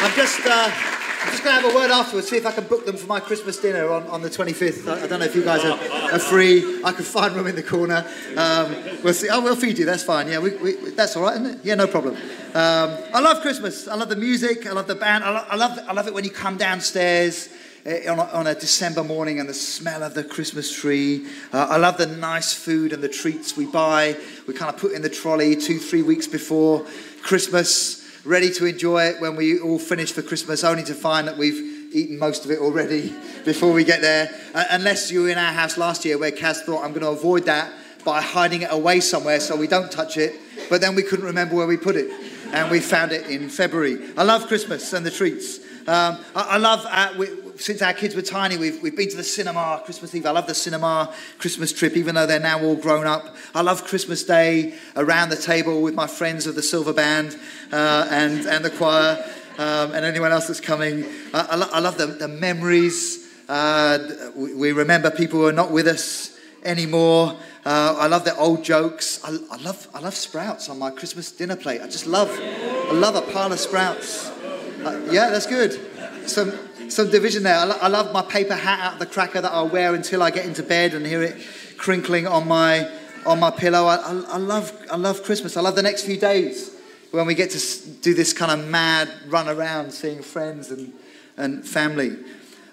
I'm 0.02 0.13
just, 0.15 0.41
uh, 0.45 0.93
I'm 1.24 1.30
just 1.30 1.42
going 1.42 1.56
to 1.56 1.62
have 1.62 1.72
a 1.72 1.76
word 1.76 1.90
afterwards, 1.90 2.28
see 2.28 2.36
if 2.36 2.46
I 2.46 2.52
can 2.52 2.66
book 2.66 2.86
them 2.86 2.98
for 2.98 3.08
my 3.08 3.22
Christmas 3.22 3.58
dinner 3.58 3.90
on, 3.90 4.06
on 4.08 4.22
the 4.22 4.30
25th. 4.30 4.90
I, 4.90 5.06
I 5.06 5.08
don't 5.08 5.20
know 5.20 5.26
if 5.26 5.34
you 5.34 5.44
guys 5.44 5.64
are, 5.64 5.80
are, 6.14 6.20
free. 6.20 6.84
I 6.84 6.92
can 6.92 7.06
find 7.06 7.34
room 7.34 7.48
in 7.48 7.56
the 7.56 7.64
corner. 7.64 8.06
Um, 8.36 8.76
we'll 9.02 9.14
see. 9.14 9.30
Oh, 9.32 9.42
we'll 9.42 9.56
feed 9.56 9.78
you. 9.78 9.86
That's 9.86 10.04
fine. 10.04 10.28
Yeah, 10.28 10.40
we, 10.40 10.50
we, 10.58 10.90
that's 10.90 11.16
all 11.16 11.24
right, 11.24 11.36
isn't 11.36 11.46
it? 11.46 11.60
Yeah, 11.64 11.76
no 11.76 11.88
problem. 11.88 12.16
Um, 12.16 12.98
I 13.14 13.22
love 13.22 13.42
Christmas. 13.42 13.88
I 13.88 13.96
love 13.96 14.10
the 14.10 14.18
music. 14.18 14.68
I 14.68 14.74
love 14.74 14.88
the 14.88 14.96
band. 14.96 15.24
I, 15.24 15.30
lo- 15.30 15.46
I, 15.50 15.56
love, 15.56 15.80
I 15.88 15.94
love 15.94 16.08
it 16.08 16.14
when 16.14 16.26
you 16.26 16.30
come 16.30 16.58
downstairs. 16.58 17.48
Eh, 17.86 18.10
on 18.10 18.20
a, 18.20 18.24
on 18.24 18.48
a, 18.48 18.56
December 18.56 19.04
morning 19.04 19.40
and 19.40 19.48
the 19.48 19.54
smell 19.54 20.04
of 20.04 20.14
the 20.16 20.26
Christmas 20.26 20.74
tree. 20.74 21.26
Uh, 21.54 21.68
I 21.70 21.78
love 21.78 21.98
the 21.98 22.08
nice 22.08 22.54
food 22.54 22.92
and 22.92 23.02
the 23.02 23.10
treats 23.10 23.56
we 23.56 23.66
buy. 23.66 24.18
We 24.46 24.54
kind 24.54 24.74
of 24.74 24.80
put 24.80 24.92
in 24.92 25.02
the 25.02 25.10
trolley 25.10 25.56
two, 25.56 25.80
three 25.80 26.02
weeks 26.02 26.28
before 26.28 26.86
Christmas 27.22 28.03
ready 28.26 28.50
to 28.52 28.66
enjoy 28.66 29.04
it 29.04 29.20
when 29.20 29.36
we 29.36 29.60
all 29.60 29.80
finish 29.80 30.12
for 30.12 30.22
Christmas, 30.22 30.64
only 30.64 30.84
to 30.84 30.94
find 30.94 31.28
that 31.28 31.38
we've 31.38 31.94
eaten 31.94 32.18
most 32.18 32.46
of 32.46 32.52
it 32.52 32.60
already 32.60 33.14
before 33.46 33.74
we 33.74 33.84
get 33.84 34.02
there. 34.02 34.30
Uh, 34.54 34.64
unless 34.72 35.12
you 35.12 35.24
were 35.24 35.30
in 35.30 35.38
our 35.38 35.52
house 35.52 35.78
last 35.78 36.06
year 36.06 36.18
where 36.18 36.32
Kaz 36.32 36.62
thought, 36.62 36.84
I'm 36.84 36.92
going 36.92 37.02
to 37.02 37.10
avoid 37.10 37.46
that 37.46 37.74
by 38.06 38.22
hiding 38.22 38.64
it 38.64 38.72
away 38.72 39.00
somewhere 39.00 39.40
so 39.40 39.56
we 39.56 39.68
don't 39.68 39.92
touch 39.92 40.18
it, 40.18 40.36
but 40.70 40.82
then 40.82 40.96
we 40.96 41.04
couldn't 41.04 41.26
remember 41.26 41.56
where 41.56 41.68
we 41.68 41.78
put 41.78 41.96
it. 41.96 42.12
And 42.54 42.70
we 42.70 42.80
found 42.80 43.12
it 43.12 43.30
in 43.30 43.50
February. 43.50 43.98
I 44.16 44.24
love 44.24 44.48
Christmas 44.48 44.94
and 44.94 45.06
the 45.06 45.12
treats. 45.12 45.60
Um, 45.88 46.20
I, 46.36 46.42
I, 46.52 46.58
love, 46.58 46.86
uh, 46.86 47.14
since 47.58 47.82
our 47.82 47.94
kids 47.94 48.16
were 48.16 48.22
tiny, 48.22 48.58
we've, 48.58 48.82
we've 48.82 48.96
been 48.96 49.10
to 49.10 49.18
the 49.18 49.24
cinema 49.24 49.82
Christmas 49.86 50.13
Eve. 50.16 50.26
I 50.26 50.32
love 50.32 50.48
the 50.48 50.56
cinema 50.56 51.13
Christmas 51.38 51.72
trip, 51.72 51.96
even 51.96 52.16
though 52.16 52.26
they're 52.26 52.39
now 52.39 52.62
all 52.62 52.76
grown 52.76 53.06
up. 53.06 53.36
I 53.54 53.62
love 53.62 53.84
Christmas 53.86 54.24
Day 54.24 54.76
around 54.96 55.30
the 55.30 55.36
table 55.36 55.82
with 55.82 55.94
my 55.94 56.08
friends 56.08 56.48
of 56.48 56.56
the 56.56 56.63
Silver 56.63 56.94
Band 56.94 57.38
uh, 57.72 58.08
and, 58.10 58.46
and 58.46 58.66
the 58.66 58.70
choir 58.70 59.24
um, 59.58 59.94
and 59.94 60.06
anyone 60.06 60.32
else 60.32 60.48
that's 60.48 60.60
coming. 60.60 61.06
I, 61.34 61.48
I, 61.52 61.56
lo- 61.56 61.70
I 61.72 61.80
love 61.80 61.98
the, 61.98 62.08
the 62.08 62.28
memories. 62.28 63.30
Uh, 63.48 64.32
we, 64.36 64.54
we, 64.56 64.72
remember 64.72 65.12
people 65.12 65.39
who 65.39 65.48
are 65.48 65.54
not 65.54 65.72
with 65.72 65.88
us 65.88 66.38
anymore. 66.63 67.38
Uh, 67.66 67.96
I 68.00 68.08
love 68.08 68.26
the 68.26 68.36
old 68.36 68.63
jokes. 68.63 69.24
I, 69.24 69.38
I, 69.52 69.58
love, 69.58 69.88
I 69.94 70.00
love 70.00 70.16
sprouts 70.16 70.70
on 70.70 70.80
my 70.80 70.92
Christmas 70.92 71.32
dinner 71.32 71.56
plate. 71.56 71.82
I 71.82 71.86
just 71.86 72.08
love, 72.08 72.30
I 72.32 72.94
love 72.94 73.16
a 73.16 73.22
pile 73.32 73.52
of 73.52 73.60
sprouts. 73.60 74.30
Uh, 74.30 75.08
yeah, 75.12 75.30
that's 75.30 75.46
good. 75.46 75.80
Some, 76.28 76.52
some 76.89 77.10
division 77.10 77.43
there. 77.43 77.56
I, 77.56 77.63
lo- 77.63 77.78
I, 77.82 77.88
love 77.88 78.13
my 78.13 78.22
paper 78.22 78.56
hat 78.56 78.80
out 78.80 78.93
of 78.93 79.00
the 79.00 79.06
cracker 79.06 79.41
that 79.41 79.52
I'll 79.52 79.69
wear 79.69 79.93
until 79.93 80.24
I 80.24 80.32
get 80.32 80.46
into 80.46 80.63
bed 80.63 80.93
and 80.93 81.06
hear 81.06 81.24
it 81.24 81.36
crinkling 81.78 82.28
on 82.28 82.48
my 82.48 82.89
on 83.26 83.39
my 83.39 83.52
pillow. 83.52 83.86
I, 83.86 83.96
I, 83.96 84.24
I 84.34 84.38
love 84.38 84.72
I 84.91 84.96
love 84.96 85.24
Christmas. 85.24 85.58
I 85.58 85.62
love 85.62 85.76
the 85.76 85.84
next 85.84 86.04
few 86.04 86.17
days 86.17 86.76
when 87.12 87.28
we 87.28 87.36
get 87.36 87.52
to 87.52 87.89
do 88.02 88.13
this 88.13 88.34
kind 88.34 88.52
of 88.52 88.67
mad 88.67 89.10
run 89.28 89.48
around, 89.48 89.91
seeing 89.91 90.22
friends 90.22 90.72
and 90.72 90.93
and 91.38 91.67
family. 91.67 92.17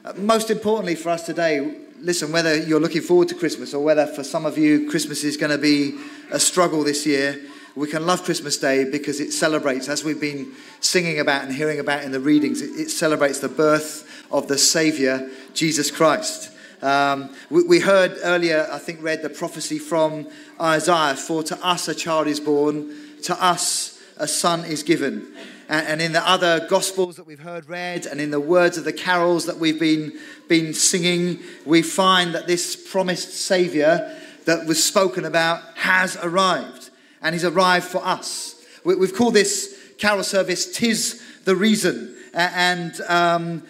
Uh, 0.05 0.12
most 0.16 0.51
importantly 0.51 0.94
for 0.94 1.11
us 1.11 1.27
today, 1.27 1.77
listen. 2.01 2.33
Whether 2.33 2.57
you're 2.57 2.81
looking 2.81 3.03
forward 3.03 3.29
to 3.29 3.35
Christmas 3.35 3.75
or 3.75 3.83
whether 3.83 4.07
for 4.07 4.25
some 4.25 4.46
of 4.46 4.59
you 4.59 4.88
Christmas 4.90 5.25
is 5.25 5.37
going 5.37 5.53
to 5.53 5.59
be 5.59 5.99
a 6.31 6.40
struggle 6.40 6.85
this 6.85 7.07
year, 7.07 7.40
we 7.77 7.89
can 7.89 8.07
love 8.07 8.25
Christmas 8.25 8.59
Day 8.59 8.85
because 8.91 9.21
it 9.21 9.33
celebrates, 9.33 9.89
as 9.89 10.03
we've 10.03 10.21
been 10.21 10.53
singing 10.81 11.21
about 11.21 11.45
and 11.45 11.53
hearing 11.53 11.79
about 11.79 12.05
in 12.05 12.13
the 12.13 12.21
readings, 12.21 12.61
it, 12.63 12.71
it 12.71 12.91
celebrates 12.91 13.39
the 13.39 13.49
birth 13.49 14.27
of 14.31 14.49
the 14.49 14.59
Savior, 14.59 15.31
Jesus 15.55 15.91
Christ. 15.91 16.51
Um, 16.83 17.35
we, 17.51 17.63
we, 17.65 17.81
heard 17.81 18.17
earlier, 18.23 18.67
I 18.73 18.79
think, 18.79 19.03
read 19.03 19.23
the 19.23 19.31
prophecy 19.31 19.79
from 19.79 20.29
Isaiah 20.61 21.15
For 21.15 21.43
to 21.45 21.67
us 21.67 21.89
a 21.89 21.95
child 21.95 22.27
is 22.27 22.41
born, 22.41 22.95
to 23.25 23.43
us 23.43 24.01
a 24.17 24.27
son 24.27 24.65
is 24.65 24.83
given. 24.83 25.27
And, 25.69 25.87
and 25.87 26.03
in 26.03 26.13
the 26.13 26.27
other 26.27 26.67
Gospels 26.69 27.17
that 27.17 27.27
we've 27.27 27.41
heard 27.41 27.69
read, 27.69 28.07
and 28.07 28.21
in 28.21 28.31
the 28.31 28.41
words 28.41 28.79
of 28.79 28.85
the 28.85 28.93
carols 28.93 29.47
that 29.47 29.59
we've 29.59 29.79
been, 29.79 30.19
been 30.49 30.73
singing, 30.73 31.41
we 31.67 31.83
find 31.83 32.35
that 32.35 32.47
this 32.47 32.77
promised 32.77 33.35
Savior 33.35 34.17
that 34.47 34.67
was 34.67 34.83
spoken 34.83 35.27
about 35.27 35.63
has 35.77 36.17
arrived. 36.17 36.80
And 37.23 37.35
he's 37.35 37.45
arrived 37.45 37.87
for 37.87 38.05
us. 38.05 38.57
We, 38.85 38.95
we've 38.97 39.15
called 39.15 39.35
this 39.35 39.77
carol 39.99 40.25
service 40.25 40.77
Tis 40.77 41.23
the 41.45 41.57
Reason. 41.57 42.17
And 42.33 42.99
um, 43.09 43.63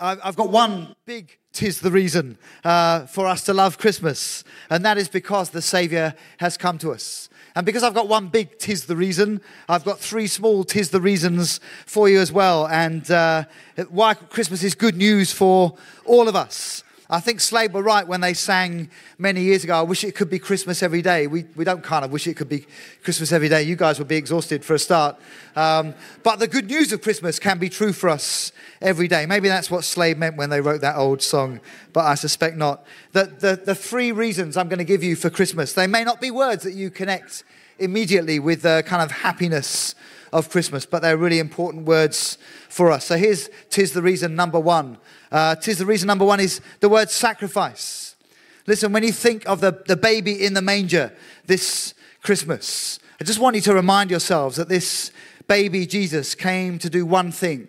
I've 0.00 0.36
got 0.36 0.50
one 0.50 0.94
big 1.06 1.38
tis 1.52 1.80
the 1.80 1.90
reason 1.90 2.38
uh, 2.64 3.06
for 3.06 3.26
us 3.26 3.44
to 3.44 3.54
love 3.54 3.78
Christmas, 3.78 4.44
and 4.70 4.84
that 4.84 4.98
is 4.98 5.08
because 5.08 5.50
the 5.50 5.62
Savior 5.62 6.14
has 6.38 6.56
come 6.56 6.78
to 6.78 6.92
us. 6.92 7.28
And 7.54 7.66
because 7.66 7.82
I've 7.82 7.94
got 7.94 8.08
one 8.08 8.28
big 8.28 8.58
tis 8.58 8.86
the 8.86 8.96
reason, 8.96 9.42
I've 9.68 9.84
got 9.84 9.98
three 9.98 10.26
small 10.26 10.64
tis 10.64 10.90
the 10.90 11.00
reasons 11.00 11.60
for 11.86 12.08
you 12.08 12.20
as 12.20 12.32
well, 12.32 12.66
and 12.68 13.08
uh, 13.10 13.44
why 13.88 14.14
Christmas 14.14 14.62
is 14.62 14.74
good 14.74 14.96
news 14.96 15.32
for 15.32 15.76
all 16.04 16.28
of 16.28 16.36
us. 16.36 16.82
I 17.12 17.20
think 17.20 17.42
Slade 17.42 17.74
were 17.74 17.82
right 17.82 18.08
when 18.08 18.22
they 18.22 18.32
sang 18.32 18.88
many 19.18 19.42
years 19.42 19.64
ago, 19.64 19.74
I 19.74 19.82
wish 19.82 20.02
it 20.02 20.14
could 20.14 20.30
be 20.30 20.38
Christmas 20.38 20.82
every 20.82 21.02
day. 21.02 21.26
We, 21.26 21.44
we 21.56 21.62
don't 21.62 21.84
kind 21.84 22.06
of 22.06 22.10
wish 22.10 22.26
it 22.26 22.38
could 22.38 22.48
be 22.48 22.64
Christmas 23.04 23.32
every 23.32 23.50
day. 23.50 23.64
You 23.64 23.76
guys 23.76 23.98
would 23.98 24.08
be 24.08 24.16
exhausted 24.16 24.64
for 24.64 24.72
a 24.72 24.78
start. 24.78 25.20
Um, 25.54 25.92
but 26.22 26.38
the 26.38 26.48
good 26.48 26.68
news 26.68 26.90
of 26.90 27.02
Christmas 27.02 27.38
can 27.38 27.58
be 27.58 27.68
true 27.68 27.92
for 27.92 28.08
us 28.08 28.50
every 28.80 29.08
day. 29.08 29.26
Maybe 29.26 29.48
that's 29.48 29.70
what 29.70 29.84
Slade 29.84 30.16
meant 30.16 30.38
when 30.38 30.48
they 30.48 30.62
wrote 30.62 30.80
that 30.80 30.96
old 30.96 31.20
song, 31.20 31.60
but 31.92 32.06
I 32.06 32.14
suspect 32.14 32.56
not. 32.56 32.82
The, 33.12 33.24
the, 33.24 33.60
the 33.62 33.74
three 33.74 34.10
reasons 34.10 34.56
I'm 34.56 34.70
going 34.70 34.78
to 34.78 34.84
give 34.84 35.02
you 35.02 35.14
for 35.14 35.28
Christmas, 35.28 35.74
they 35.74 35.86
may 35.86 36.04
not 36.04 36.18
be 36.18 36.30
words 36.30 36.64
that 36.64 36.72
you 36.72 36.88
connect 36.88 37.44
immediately 37.78 38.38
with 38.38 38.62
the 38.62 38.84
kind 38.86 39.02
of 39.02 39.10
happiness 39.10 39.94
of 40.32 40.48
Christmas, 40.48 40.86
but 40.86 41.02
they're 41.02 41.18
really 41.18 41.40
important 41.40 41.84
words 41.84 42.38
for 42.70 42.90
us. 42.90 43.04
So 43.04 43.18
here's 43.18 43.50
tis 43.68 43.92
the 43.92 44.00
reason 44.00 44.34
number 44.34 44.58
one. 44.58 44.96
Uh, 45.32 45.54
tis 45.54 45.78
the 45.78 45.86
reason 45.86 46.06
number 46.06 46.26
one 46.26 46.40
is 46.40 46.60
the 46.80 46.90
word 46.90 47.10
sacrifice. 47.10 48.16
Listen, 48.66 48.92
when 48.92 49.02
you 49.02 49.12
think 49.12 49.48
of 49.48 49.62
the, 49.62 49.82
the 49.86 49.96
baby 49.96 50.44
in 50.44 50.52
the 50.52 50.60
manger 50.60 51.10
this 51.46 51.94
Christmas, 52.22 53.00
I 53.18 53.24
just 53.24 53.38
want 53.38 53.56
you 53.56 53.62
to 53.62 53.74
remind 53.74 54.10
yourselves 54.10 54.56
that 54.56 54.68
this 54.68 55.10
baby 55.48 55.86
Jesus 55.86 56.34
came 56.34 56.78
to 56.78 56.90
do 56.90 57.06
one 57.06 57.32
thing. 57.32 57.68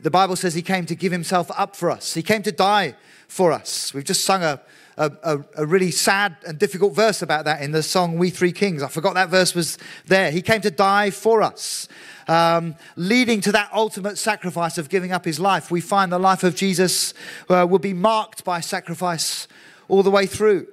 The 0.00 0.10
Bible 0.10 0.34
says 0.34 0.54
he 0.54 0.62
came 0.62 0.84
to 0.86 0.96
give 0.96 1.12
himself 1.12 1.48
up 1.56 1.76
for 1.76 1.90
us, 1.90 2.12
he 2.12 2.22
came 2.22 2.42
to 2.42 2.52
die 2.52 2.96
for 3.28 3.52
us. 3.52 3.94
We've 3.94 4.04
just 4.04 4.24
sung 4.24 4.42
a, 4.42 4.60
a, 4.96 5.12
a, 5.22 5.44
a, 5.58 5.66
really 5.66 5.90
sad 5.92 6.36
and 6.46 6.58
difficult 6.58 6.94
verse 6.94 7.22
about 7.22 7.44
that 7.46 7.62
in 7.62 7.70
the 7.70 7.82
song 7.82 8.18
We 8.18 8.30
Three 8.30 8.52
Kings. 8.52 8.82
I 8.82 8.88
forgot 8.88 9.14
that 9.14 9.28
verse 9.28 9.54
was 9.54 9.78
there. 10.06 10.30
He 10.30 10.42
came 10.42 10.60
to 10.60 10.70
die 10.70 11.10
for 11.10 11.40
us 11.40 11.88
um, 12.28 12.74
leading 12.96 13.40
to 13.42 13.52
that 13.52 13.70
ultimate 13.72 14.18
sacrifice 14.18 14.78
of 14.78 14.88
giving 14.88 15.12
up 15.12 15.24
his 15.24 15.40
life. 15.40 15.70
We 15.70 15.80
find 15.80 16.12
the 16.12 16.18
life 16.18 16.44
of 16.44 16.54
Jesus 16.54 17.14
uh, 17.48 17.66
will 17.68 17.78
be 17.78 17.92
marked 17.92 18.44
by 18.44 18.60
sacrifice 18.60 19.48
all 19.88 20.02
the 20.02 20.10
way 20.10 20.26
through. 20.26 20.66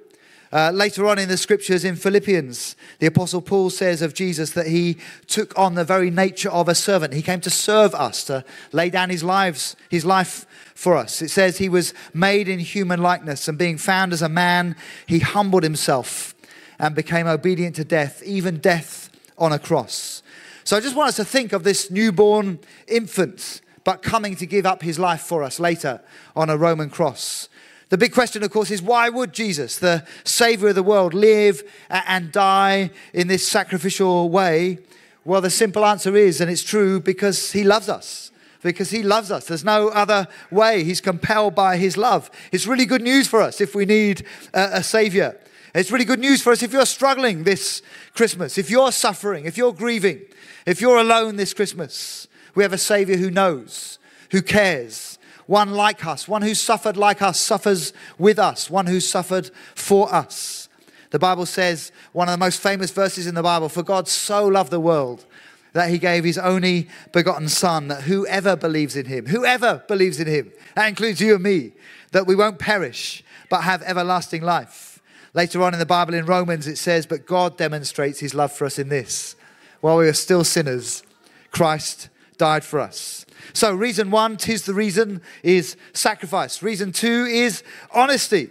Uh, 0.52 0.70
later 0.70 1.06
on 1.06 1.18
in 1.18 1.30
the 1.30 1.36
scriptures 1.38 1.82
in 1.82 1.96
Philippians, 1.96 2.76
the 2.98 3.06
Apostle 3.06 3.40
Paul 3.40 3.70
says 3.70 4.02
of 4.02 4.12
Jesus 4.12 4.50
that 4.50 4.66
he 4.66 4.98
took 5.26 5.58
on 5.58 5.74
the 5.74 5.84
very 5.84 6.10
nature 6.10 6.50
of 6.50 6.68
a 6.68 6.74
servant. 6.74 7.14
He 7.14 7.22
came 7.22 7.40
to 7.40 7.50
serve 7.50 7.94
us, 7.94 8.24
to 8.24 8.44
lay 8.70 8.90
down 8.90 9.08
his 9.08 9.24
lives, 9.24 9.76
his 9.88 10.04
life 10.04 10.44
for 10.74 10.94
us. 10.94 11.22
It 11.22 11.30
says 11.30 11.56
he 11.56 11.70
was 11.70 11.94
made 12.12 12.48
in 12.48 12.58
human 12.58 13.00
likeness, 13.00 13.48
and 13.48 13.56
being 13.56 13.78
found 13.78 14.12
as 14.12 14.20
a 14.20 14.28
man, 14.28 14.76
he 15.06 15.20
humbled 15.20 15.62
himself 15.62 16.34
and 16.78 16.94
became 16.94 17.26
obedient 17.26 17.76
to 17.76 17.84
death, 17.84 18.22
even 18.22 18.58
death 18.58 19.08
on 19.38 19.52
a 19.52 19.58
cross. 19.58 20.22
So 20.64 20.76
I 20.76 20.80
just 20.80 20.94
want 20.94 21.08
us 21.08 21.16
to 21.16 21.24
think 21.24 21.52
of 21.52 21.64
this 21.64 21.90
newborn 21.90 22.60
infant, 22.86 23.60
but 23.84 24.02
coming 24.02 24.36
to 24.36 24.46
give 24.46 24.64
up 24.64 24.82
his 24.82 24.98
life 24.98 25.22
for 25.22 25.42
us 25.42 25.58
later 25.58 26.00
on 26.36 26.50
a 26.50 26.56
Roman 26.56 26.88
cross. 26.88 27.48
The 27.88 27.98
big 27.98 28.12
question, 28.14 28.42
of 28.42 28.50
course, 28.50 28.70
is 28.70 28.80
why 28.80 29.10
would 29.10 29.34
Jesus, 29.34 29.78
the 29.78 30.06
Savior 30.24 30.68
of 30.68 30.76
the 30.76 30.82
world, 30.82 31.12
live 31.12 31.62
and 31.90 32.32
die 32.32 32.90
in 33.12 33.28
this 33.28 33.46
sacrificial 33.46 34.30
way? 34.30 34.78
Well, 35.24 35.40
the 35.40 35.50
simple 35.50 35.84
answer 35.84 36.16
is, 36.16 36.40
and 36.40 36.50
it's 36.50 36.62
true, 36.62 37.00
because 37.00 37.52
He 37.52 37.64
loves 37.64 37.88
us. 37.90 38.30
Because 38.62 38.90
He 38.90 39.02
loves 39.02 39.30
us. 39.30 39.46
There's 39.46 39.64
no 39.64 39.88
other 39.88 40.26
way. 40.50 40.84
He's 40.84 41.00
compelled 41.00 41.54
by 41.54 41.76
His 41.76 41.96
love. 41.96 42.30
It's 42.50 42.66
really 42.66 42.86
good 42.86 43.02
news 43.02 43.28
for 43.28 43.42
us 43.42 43.60
if 43.60 43.74
we 43.74 43.84
need 43.84 44.24
a, 44.54 44.82
Savior. 44.82 45.36
It's 45.74 45.90
really 45.90 46.04
good 46.04 46.20
news 46.20 46.40
for 46.40 46.52
us 46.52 46.62
if 46.62 46.72
you're 46.72 46.86
struggling 46.86 47.44
this 47.44 47.82
Christmas, 48.14 48.56
if 48.56 48.70
you're 48.70 48.92
suffering, 48.92 49.44
if 49.44 49.58
you're 49.58 49.72
grieving, 49.72 50.22
if 50.66 50.80
you're 50.80 50.98
alone 50.98 51.36
this 51.36 51.54
Christmas. 51.54 52.28
We 52.54 52.62
have 52.62 52.72
a 52.72 52.78
Savior 52.78 53.16
who 53.16 53.30
knows, 53.30 53.98
who 54.30 54.42
cares, 54.42 55.18
one 55.46 55.72
like 55.72 56.04
us, 56.06 56.28
one 56.28 56.42
who 56.42 56.54
suffered 56.54 56.96
like 56.96 57.22
us, 57.22 57.40
suffers 57.40 57.92
with 58.18 58.38
us, 58.38 58.70
one 58.70 58.86
who 58.86 59.00
suffered 59.00 59.50
for 59.74 60.12
us. 60.12 60.68
The 61.10 61.18
Bible 61.18 61.46
says, 61.46 61.92
one 62.12 62.28
of 62.28 62.32
the 62.32 62.44
most 62.44 62.60
famous 62.60 62.90
verses 62.90 63.26
in 63.26 63.34
the 63.34 63.42
Bible, 63.42 63.68
for 63.68 63.82
God 63.82 64.08
so 64.08 64.46
loved 64.46 64.70
the 64.70 64.80
world 64.80 65.24
that 65.72 65.90
he 65.90 65.98
gave 65.98 66.24
his 66.24 66.38
only 66.38 66.88
begotten 67.12 67.48
Son, 67.48 67.88
that 67.88 68.02
whoever 68.02 68.56
believes 68.56 68.96
in 68.96 69.06
him, 69.06 69.26
whoever 69.26 69.82
believes 69.88 70.20
in 70.20 70.26
him, 70.26 70.52
that 70.74 70.88
includes 70.88 71.20
you 71.20 71.34
and 71.34 71.42
me, 71.42 71.72
that 72.12 72.26
we 72.26 72.34
won't 72.34 72.58
perish, 72.58 73.24
but 73.48 73.62
have 73.62 73.82
everlasting 73.82 74.42
life. 74.42 75.00
Later 75.34 75.62
on 75.62 75.72
in 75.72 75.78
the 75.78 75.86
Bible 75.86 76.12
in 76.12 76.26
Romans, 76.26 76.66
it 76.66 76.76
says, 76.76 77.06
But 77.06 77.26
God 77.26 77.56
demonstrates 77.56 78.20
his 78.20 78.34
love 78.34 78.52
for 78.52 78.66
us 78.66 78.78
in 78.78 78.90
this. 78.90 79.34
While 79.82 79.96
we 79.96 80.06
are 80.06 80.12
still 80.12 80.44
sinners, 80.44 81.02
Christ 81.50 82.08
died 82.38 82.62
for 82.62 82.78
us. 82.78 83.26
So, 83.52 83.74
reason 83.74 84.12
one, 84.12 84.36
tis 84.36 84.62
the 84.62 84.74
reason, 84.74 85.20
is 85.42 85.76
sacrifice. 85.92 86.62
Reason 86.62 86.92
two 86.92 87.24
is 87.24 87.64
honesty. 87.90 88.50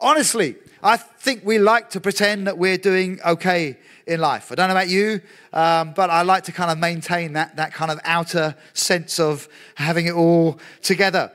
Honestly, 0.00 0.56
I 0.82 0.96
think 0.96 1.44
we 1.44 1.58
like 1.58 1.90
to 1.90 2.00
pretend 2.00 2.46
that 2.46 2.56
we're 2.56 2.78
doing 2.78 3.20
okay 3.26 3.76
in 4.06 4.20
life. 4.20 4.50
I 4.50 4.54
don't 4.54 4.68
know 4.68 4.74
about 4.74 4.88
you, 4.88 5.20
um, 5.52 5.92
but 5.92 6.08
I 6.08 6.22
like 6.22 6.44
to 6.44 6.52
kind 6.52 6.70
of 6.70 6.78
maintain 6.78 7.34
that, 7.34 7.56
that 7.56 7.74
kind 7.74 7.90
of 7.90 8.00
outer 8.04 8.54
sense 8.72 9.20
of 9.20 9.48
having 9.74 10.06
it 10.06 10.14
all 10.14 10.58
together. 10.80 11.30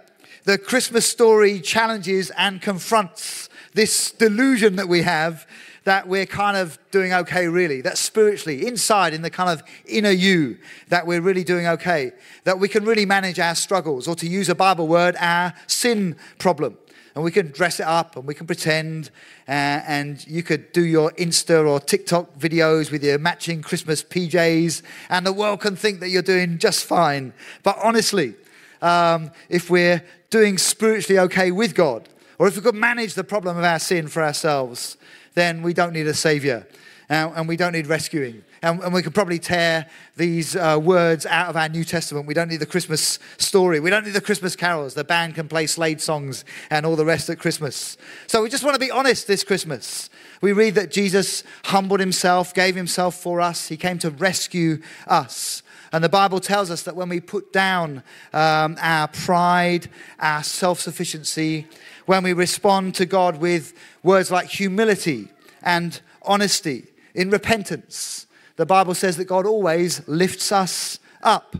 The 0.46 0.58
Christmas 0.58 1.08
story 1.08 1.60
challenges 1.62 2.32
and 2.32 2.60
confronts 2.64 3.50
this 3.76 4.10
delusion 4.12 4.76
that 4.78 4.88
we 4.88 5.04
have 5.04 5.46
that 5.86 6.08
we're 6.08 6.26
kind 6.26 6.58
of 6.58 6.78
doing 6.92 7.14
okay, 7.14 7.48
really. 7.48 7.80
That 7.82 7.98
spiritually, 7.98 8.68
inside, 8.68 9.14
in 9.14 9.22
the 9.22 9.30
kind 9.30 9.50
of 9.50 9.64
inner 9.86 10.10
you, 10.10 10.58
that 10.90 11.08
we're 11.08 11.22
really 11.22 11.44
doing 11.44 11.68
okay. 11.68 12.12
That 12.44 12.60
we 12.60 12.68
can 12.68 12.86
really 12.86 13.06
manage 13.06 13.40
our 13.40 13.56
struggles, 13.56 14.08
or 14.08 14.16
to 14.16 14.28
use 14.28 14.50
a 14.50 14.56
Bible 14.56 14.88
word, 14.88 15.16
our 15.20 15.54
sin 15.68 16.18
problem. 16.38 16.78
And 17.14 17.24
we 17.24 17.32
can 17.32 17.52
dress 17.52 17.80
it 17.80 17.86
up 17.86 18.18
and 18.18 18.28
we 18.28 18.34
can 18.34 18.46
pretend. 18.46 19.10
Uh, 19.48 19.80
and 19.88 20.28
you 20.28 20.44
could 20.44 20.74
do 20.74 20.84
your 20.84 21.12
Insta 21.12 21.66
or 21.66 21.80
TikTok 21.80 22.38
videos 22.38 22.92
with 22.92 23.04
your 23.04 23.18
matching 23.20 23.62
Christmas 23.62 24.04
PJs, 24.04 24.82
and 25.10 25.26
the 25.26 25.34
world 25.34 25.62
can 25.62 25.76
think 25.76 26.00
that 26.02 26.10
you're 26.10 26.22
doing 26.22 26.58
just 26.58 26.84
fine. 26.84 27.32
But 27.64 27.78
honestly, 27.82 28.36
um, 28.82 29.32
if 29.50 29.70
we're 29.70 30.04
doing 30.30 30.58
spiritually 30.58 31.20
okay 31.20 31.52
with 31.52 31.76
God, 31.76 32.10
or 32.38 32.48
if 32.48 32.56
we 32.56 32.62
could 32.62 32.76
manage 32.76 33.14
the 33.14 33.24
problem 33.24 33.56
of 33.56 33.64
our 33.64 33.80
sin 33.80 34.08
for 34.08 34.22
ourselves, 34.22 34.98
then 35.36 35.62
we 35.62 35.74
don't 35.74 35.94
need 35.94 36.08
a 36.08 36.14
savior. 36.14 36.68
And 37.08 37.48
we 37.48 37.56
don't 37.56 37.74
need 37.74 37.86
rescuing. 37.86 38.44
And, 38.64 38.82
and 38.82 38.92
we 38.92 39.04
could 39.04 39.14
probably 39.14 39.38
tear 39.38 39.86
these 40.18 40.56
uh, 40.56 40.80
words 40.82 41.28
out 41.28 41.50
of 41.50 41.56
our 41.56 41.70
New 41.70 41.84
Testament. 41.84 42.26
We 42.26 42.34
don't 42.34 42.48
need 42.48 42.62
the 42.62 42.66
Christmas 42.66 43.20
story. 43.38 43.80
We 43.80 43.92
don't 43.92 44.06
need 44.06 44.16
the 44.16 44.22
Christmas 44.22 44.56
carols. 44.56 44.96
The 44.96 45.04
band 45.04 45.36
can 45.36 45.48
play 45.48 45.68
Slade 45.68 46.02
songs 46.02 46.46
and 46.72 46.84
all 46.84 46.96
the 46.96 47.06
rest 47.06 47.30
at 47.30 47.38
Christmas. 47.38 47.96
So 48.26 48.42
we 48.42 48.50
just 48.50 48.64
want 48.64 48.74
to 48.74 48.80
be 48.80 48.90
honest 48.90 49.28
this 49.28 49.44
Christmas. 49.44 50.10
We 50.42 50.52
read 50.52 50.74
that 50.76 50.90
Jesus 50.90 51.44
humbled 51.66 52.00
himself, 52.00 52.56
gave 52.56 52.76
himself 52.76 53.14
for 53.14 53.40
us. 53.40 53.68
He 53.68 53.78
came 53.78 54.00
to 54.00 54.10
rescue 54.10 54.82
us. 55.06 55.62
And 55.96 56.04
the 56.04 56.10
Bible 56.10 56.42
tells 56.42 56.72
us 56.72 56.84
that 56.84 56.98
when 56.98 57.08
we 57.08 57.22
put 57.22 57.54
down 57.54 58.04
um, 58.34 58.76
our 58.82 59.08
pride, 59.08 59.90
our 60.20 60.44
self 60.44 60.82
sufficiency, 60.82 61.68
when 62.06 62.22
we 62.22 62.34
respond 62.34 62.96
to 62.96 63.06
God 63.06 63.38
with 63.38 63.74
words 64.04 64.30
like 64.30 64.48
humility 64.48 65.30
and 65.62 66.02
honesty, 66.22 66.88
in 67.14 67.30
repentance, 67.30 68.28
the 68.58 68.66
Bible 68.66 68.94
says 68.94 69.16
that 69.16 69.24
God 69.24 69.46
always 69.46 70.06
lifts 70.06 70.52
us 70.52 71.00
up. 71.24 71.56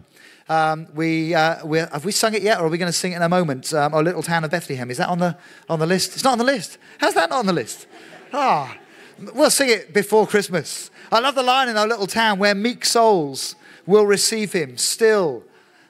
Um, 0.50 0.88
we, 0.94 1.34
uh, 1.34 1.66
have 1.66 2.04
we 2.04 2.12
sung 2.12 2.34
it 2.34 2.42
yet, 2.42 2.60
or 2.60 2.66
are 2.66 2.70
we 2.70 2.78
going 2.78 2.92
to 2.92 2.98
sing 2.98 3.14
it 3.14 3.16
in 3.16 3.22
a 3.22 3.30
moment? 3.30 3.74
Um, 3.74 3.94
our 3.94 4.04
little 4.04 4.22
town 4.22 4.44
of 4.44 4.52
Bethlehem. 4.52 4.92
Is 4.92 4.98
that 4.98 5.08
on 5.08 5.20
the, 5.20 5.38
on 5.70 5.80
the 5.80 5.88
list? 5.88 6.14
It's 6.14 6.26
not 6.26 6.34
on 6.34 6.40
the 6.40 6.44
list. 6.44 6.78
How's 6.98 7.14
that 7.14 7.30
not 7.30 7.40
on 7.40 7.46
the 7.46 7.54
list? 7.54 7.88
Ah, 8.34 8.78
we'll 9.34 9.50
sing 9.50 9.70
it 9.70 9.94
before 9.94 10.28
Christmas. 10.28 10.92
I 11.10 11.22
love 11.22 11.36
the 11.36 11.44
line 11.44 11.70
in 11.70 11.78
our 11.78 11.88
little 11.88 12.06
town 12.06 12.38
where 12.38 12.54
meek 12.54 12.84
souls 12.84 13.56
will 13.86 14.06
receive 14.06 14.54
him 14.54 14.78
still 14.78 15.44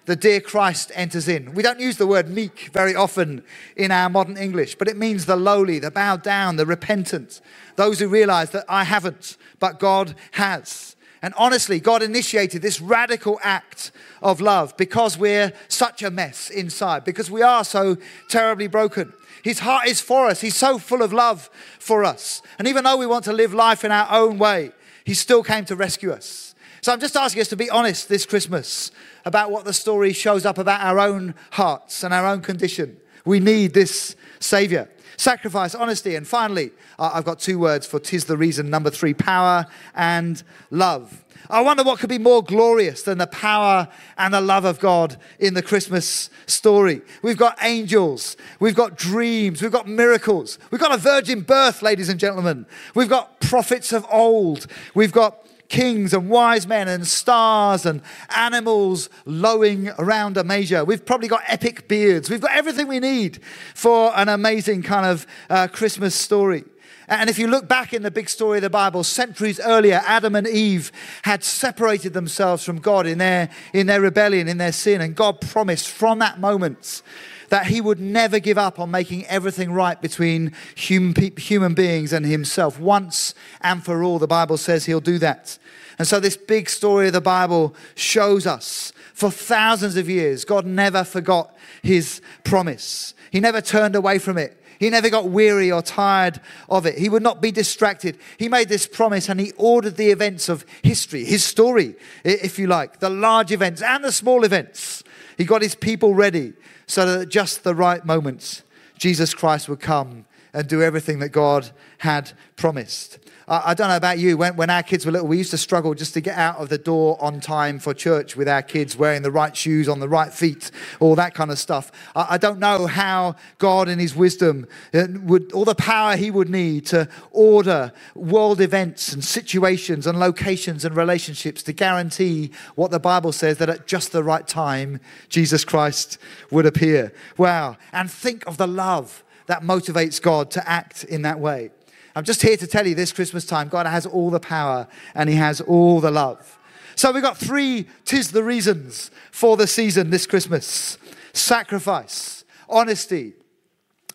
the 0.05 0.15
dear 0.15 0.39
Christ 0.39 0.91
enters 0.93 1.27
in. 1.27 1.53
We 1.53 1.63
don't 1.63 1.79
use 1.79 1.97
the 1.97 2.07
word 2.07 2.29
meek 2.29 2.69
very 2.71 2.95
often 2.95 3.43
in 3.75 3.91
our 3.91 4.09
modern 4.09 4.37
English, 4.37 4.75
but 4.75 4.87
it 4.87 4.97
means 4.97 5.25
the 5.25 5.35
lowly, 5.35 5.79
the 5.79 5.91
bowed 5.91 6.21
down, 6.21 6.57
the 6.57 6.65
repentant, 6.65 7.41
those 7.75 7.99
who 7.99 8.07
realize 8.07 8.51
that 8.51 8.65
I 8.69 8.83
haven't, 8.83 9.37
but 9.59 9.79
God 9.79 10.15
has. 10.31 10.95
And 11.21 11.33
honestly, 11.37 11.79
God 11.79 12.03
initiated 12.03 12.61
this 12.61 12.79
radical 12.79 13.39
act 13.41 13.91
of 14.21 14.41
love 14.41 14.77
because 14.77 15.17
we're 15.17 15.53
such 15.67 16.03
a 16.03 16.11
mess 16.11 16.51
inside, 16.51 17.03
because 17.03 17.31
we 17.31 17.41
are 17.41 17.63
so 17.63 17.97
terribly 18.29 18.67
broken. 18.67 19.11
His 19.43 19.59
heart 19.59 19.87
is 19.87 20.01
for 20.01 20.27
us. 20.27 20.41
He's 20.41 20.55
so 20.55 20.77
full 20.77 21.01
of 21.01 21.13
love 21.13 21.49
for 21.79 22.03
us. 22.03 22.41
And 22.59 22.67
even 22.67 22.83
though 22.83 22.97
we 22.97 23.07
want 23.07 23.25
to 23.25 23.33
live 23.33 23.53
life 23.53 23.83
in 23.83 23.91
our 23.91 24.07
own 24.11 24.37
way, 24.37 24.71
He 25.03 25.13
still 25.15 25.41
came 25.43 25.65
to 25.65 25.75
rescue 25.75 26.11
us. 26.11 26.54
So 26.85 26.93
I'm 26.93 26.99
just 26.99 27.15
asking 27.15 27.41
us 27.41 27.47
to 27.47 27.55
be 27.55 27.67
honest 27.71 28.09
this 28.09 28.27
Christmas 28.27 28.91
about 29.25 29.49
what 29.49 29.65
the 29.65 29.73
story 29.73 30.13
shows 30.13 30.45
up 30.45 30.59
about 30.59 30.81
our 30.81 30.99
own 30.99 31.33
hearts 31.53 32.03
and 32.03 32.13
our 32.13 32.27
own 32.27 32.41
condition. 32.41 32.97
We 33.25 33.39
need 33.39 33.73
this 33.73 34.15
Savior. 34.39 34.87
Sacrifice, 35.17 35.73
honesty, 35.73 36.13
and 36.13 36.27
finally, 36.27 36.69
I've 36.99 37.25
got 37.25 37.39
two 37.39 37.57
words 37.57 37.87
for 37.87 37.99
tis 37.99 38.25
the 38.25 38.37
reason. 38.37 38.69
Number 38.69 38.91
three, 38.91 39.15
power 39.15 39.65
and 39.95 40.43
love. 40.69 41.25
I 41.49 41.61
wonder 41.61 41.81
what 41.81 41.97
could 41.97 42.09
be 42.09 42.19
more 42.19 42.43
glorious 42.43 43.01
than 43.01 43.17
the 43.17 43.25
power 43.25 43.87
and 44.15 44.31
the 44.31 44.41
love 44.41 44.63
of 44.63 44.79
God 44.79 45.17
in 45.39 45.55
the 45.55 45.63
Christmas 45.63 46.29
story. 46.45 47.01
We've 47.23 47.35
got 47.35 47.57
angels, 47.63 48.37
we've 48.59 48.75
got 48.75 48.95
dreams, 48.95 49.63
we've 49.63 49.71
got 49.71 49.87
miracles, 49.87 50.59
we've 50.69 50.81
got 50.81 50.93
a 50.93 50.97
virgin 50.97 51.41
birth, 51.41 51.81
ladies 51.81 52.09
and 52.09 52.19
gentlemen. 52.19 52.67
We've 52.93 53.09
got 53.09 53.39
prophets 53.39 53.91
of 53.91 54.05
old, 54.11 54.67
we've 54.93 55.11
got 55.11 55.44
kings 55.69 56.13
and 56.13 56.29
wise 56.29 56.67
men 56.67 56.87
and 56.87 57.07
stars 57.07 57.85
and 57.85 58.01
animals 58.35 59.09
lowing 59.25 59.89
around 59.97 60.37
a 60.37 60.43
manger. 60.43 60.85
We've 60.85 61.05
probably 61.05 61.27
got 61.27 61.41
epic 61.47 61.87
beards. 61.87 62.29
We've 62.29 62.41
got 62.41 62.51
everything 62.51 62.87
we 62.87 62.99
need 62.99 63.39
for 63.73 64.11
an 64.15 64.29
amazing 64.29 64.83
kind 64.83 65.05
of 65.05 65.27
uh, 65.49 65.67
Christmas 65.67 66.15
story. 66.15 66.63
And 67.07 67.29
if 67.29 67.37
you 67.37 67.47
look 67.47 67.67
back 67.67 67.93
in 67.93 68.01
the 68.01 68.09
big 68.09 68.29
story 68.29 68.57
of 68.57 68.63
the 68.63 68.69
Bible, 68.69 69.03
centuries 69.03 69.59
earlier, 69.59 70.01
Adam 70.05 70.35
and 70.35 70.47
Eve 70.47 70.91
had 71.21 71.43
separated 71.43 72.13
themselves 72.13 72.63
from 72.63 72.79
God 72.79 73.05
in 73.05 73.19
their, 73.19 73.49
in 73.73 73.85
their 73.85 74.01
rebellion, 74.01 74.47
in 74.47 74.57
their 74.57 74.71
sin. 74.71 75.01
And 75.01 75.15
God 75.15 75.39
promised 75.39 75.87
from 75.87 76.19
that 76.19 76.39
moment 76.39 77.03
that 77.49 77.67
he 77.67 77.81
would 77.81 77.99
never 77.99 78.39
give 78.39 78.57
up 78.57 78.79
on 78.79 78.91
making 78.91 79.25
everything 79.25 79.71
right 79.71 80.01
between 80.01 80.53
human, 80.75 81.33
human 81.37 81.73
beings 81.73 82.13
and 82.13 82.25
himself. 82.25 82.79
Once 82.79 83.33
and 83.61 83.83
for 83.83 84.03
all, 84.03 84.19
the 84.19 84.27
Bible 84.27 84.57
says 84.57 84.85
he'll 84.85 85.01
do 85.01 85.17
that. 85.19 85.57
And 85.97 86.07
so, 86.07 86.19
this 86.19 86.37
big 86.37 86.69
story 86.69 87.07
of 87.07 87.13
the 87.13 87.21
Bible 87.21 87.73
shows 87.95 88.45
us 88.45 88.91
for 89.13 89.31
thousands 89.31 89.95
of 89.95 90.09
years, 90.09 90.43
God 90.43 90.65
never 90.65 91.05
forgot 91.05 91.55
his 91.81 92.21
promise, 92.43 93.13
he 93.31 93.39
never 93.39 93.61
turned 93.61 93.95
away 93.95 94.19
from 94.19 94.37
it. 94.37 94.61
He 94.77 94.89
never 94.89 95.09
got 95.09 95.29
weary 95.29 95.71
or 95.71 95.81
tired 95.81 96.41
of 96.67 96.85
it. 96.85 96.97
He 96.97 97.07
would 97.07 97.23
not 97.23 97.41
be 97.41 97.49
distracted. 97.49 98.17
He 98.37 98.49
made 98.49 98.67
this 98.67 98.87
promise 98.87 99.29
and 99.29 99.39
he 99.39 99.53
ordered 99.55 99.95
the 99.95 100.09
events 100.09 100.49
of 100.49 100.65
history, 100.83 101.23
his 101.23 101.45
story, 101.45 101.95
if 102.25 102.59
you 102.59 102.67
like, 102.67 102.99
the 102.99 103.09
large 103.09 103.53
events 103.53 103.81
and 103.81 104.03
the 104.03 104.11
small 104.11 104.43
events. 104.43 105.01
He 105.37 105.45
got 105.45 105.61
his 105.61 105.75
people 105.75 106.13
ready 106.13 106.53
so 106.87 107.05
that 107.05 107.21
at 107.21 107.29
just 107.29 107.63
the 107.63 107.75
right 107.75 108.05
moments, 108.05 108.63
Jesus 108.97 109.33
Christ 109.33 109.67
would 109.69 109.79
come 109.79 110.25
and 110.53 110.67
do 110.67 110.81
everything 110.81 111.19
that 111.19 111.29
God 111.29 111.69
had 111.99 112.31
promised. 112.55 113.19
I 113.47 113.75
don't 113.75 113.89
know 113.89 113.95
about 113.95 114.17
you, 114.17 114.37
when, 114.37 114.55
when 114.55 114.69
our 114.71 114.81
kids 114.81 115.05
were 115.05 115.11
little, 115.11 115.27
we 115.27 115.37
used 115.37 115.51
to 115.51 115.57
struggle 115.57 115.93
just 115.93 116.15
to 116.15 116.21
get 116.21 116.35
out 116.35 116.57
of 116.57 116.69
the 116.69 116.79
door 116.79 117.21
on 117.21 117.39
time 117.39 117.77
for 117.77 117.93
church 117.93 118.35
with 118.35 118.47
our 118.47 118.63
kids 118.63 118.97
wearing 118.97 119.21
the 119.21 119.29
right 119.29 119.55
shoes 119.55 119.87
on 119.87 119.99
the 119.99 120.09
right 120.09 120.33
feet, 120.33 120.71
all 120.99 121.13
that 121.15 121.35
kind 121.35 121.51
of 121.51 121.59
stuff. 121.59 121.91
I, 122.15 122.27
I 122.31 122.37
don't 122.37 122.59
know 122.59 122.87
how 122.87 123.35
God, 123.59 123.87
in 123.87 123.99
His 123.99 124.15
wisdom, 124.15 124.67
uh, 124.93 125.07
would 125.21 125.51
all 125.51 125.65
the 125.65 125.75
power 125.75 126.15
He 126.15 126.31
would 126.31 126.49
need 126.49 126.87
to 126.87 127.07
order 127.31 127.91
world 128.15 128.61
events 128.61 129.13
and 129.13 129.23
situations 129.23 130.07
and 130.07 130.19
locations 130.19 130.83
and 130.83 130.95
relationships 130.95 131.61
to 131.63 131.73
guarantee 131.73 132.51
what 132.73 132.89
the 132.89 132.99
Bible 132.99 133.31
says 133.31 133.59
that 133.59 133.69
at 133.69 133.85
just 133.85 134.11
the 134.11 134.23
right 134.23 134.47
time, 134.47 134.99
Jesus 135.29 135.63
Christ 135.63 136.17
would 136.49 136.65
appear. 136.65 137.13
Wow. 137.37 137.77
And 137.93 138.09
think 138.09 138.45
of 138.47 138.57
the 138.57 138.67
love 138.67 139.23
that 139.45 139.61
motivates 139.61 140.19
God 140.19 140.49
to 140.51 140.67
act 140.67 141.03
in 141.03 141.21
that 141.21 141.39
way. 141.39 141.69
I'm 142.15 142.23
just 142.23 142.41
here 142.41 142.55
to 142.57 142.65
tell 142.65 142.87
you 142.87 142.95
this 142.95 143.11
Christmas 143.11 143.45
time, 143.45 143.67
God 143.67 143.85
has 143.85 144.05
all 144.05 144.29
the 144.29 144.39
power 144.39 144.87
and 145.13 145.29
He 145.29 145.35
has 145.35 145.59
all 145.61 145.99
the 145.99 146.11
love. 146.11 146.57
So 146.95 147.11
we've 147.11 147.21
got 147.21 147.37
three 147.37 147.87
tis 148.05 148.31
the 148.31 148.43
reasons 148.43 149.11
for 149.31 149.57
the 149.57 149.67
season 149.67 150.09
this 150.09 150.25
Christmas 150.25 150.97
sacrifice, 151.33 152.45
honesty, 152.69 153.33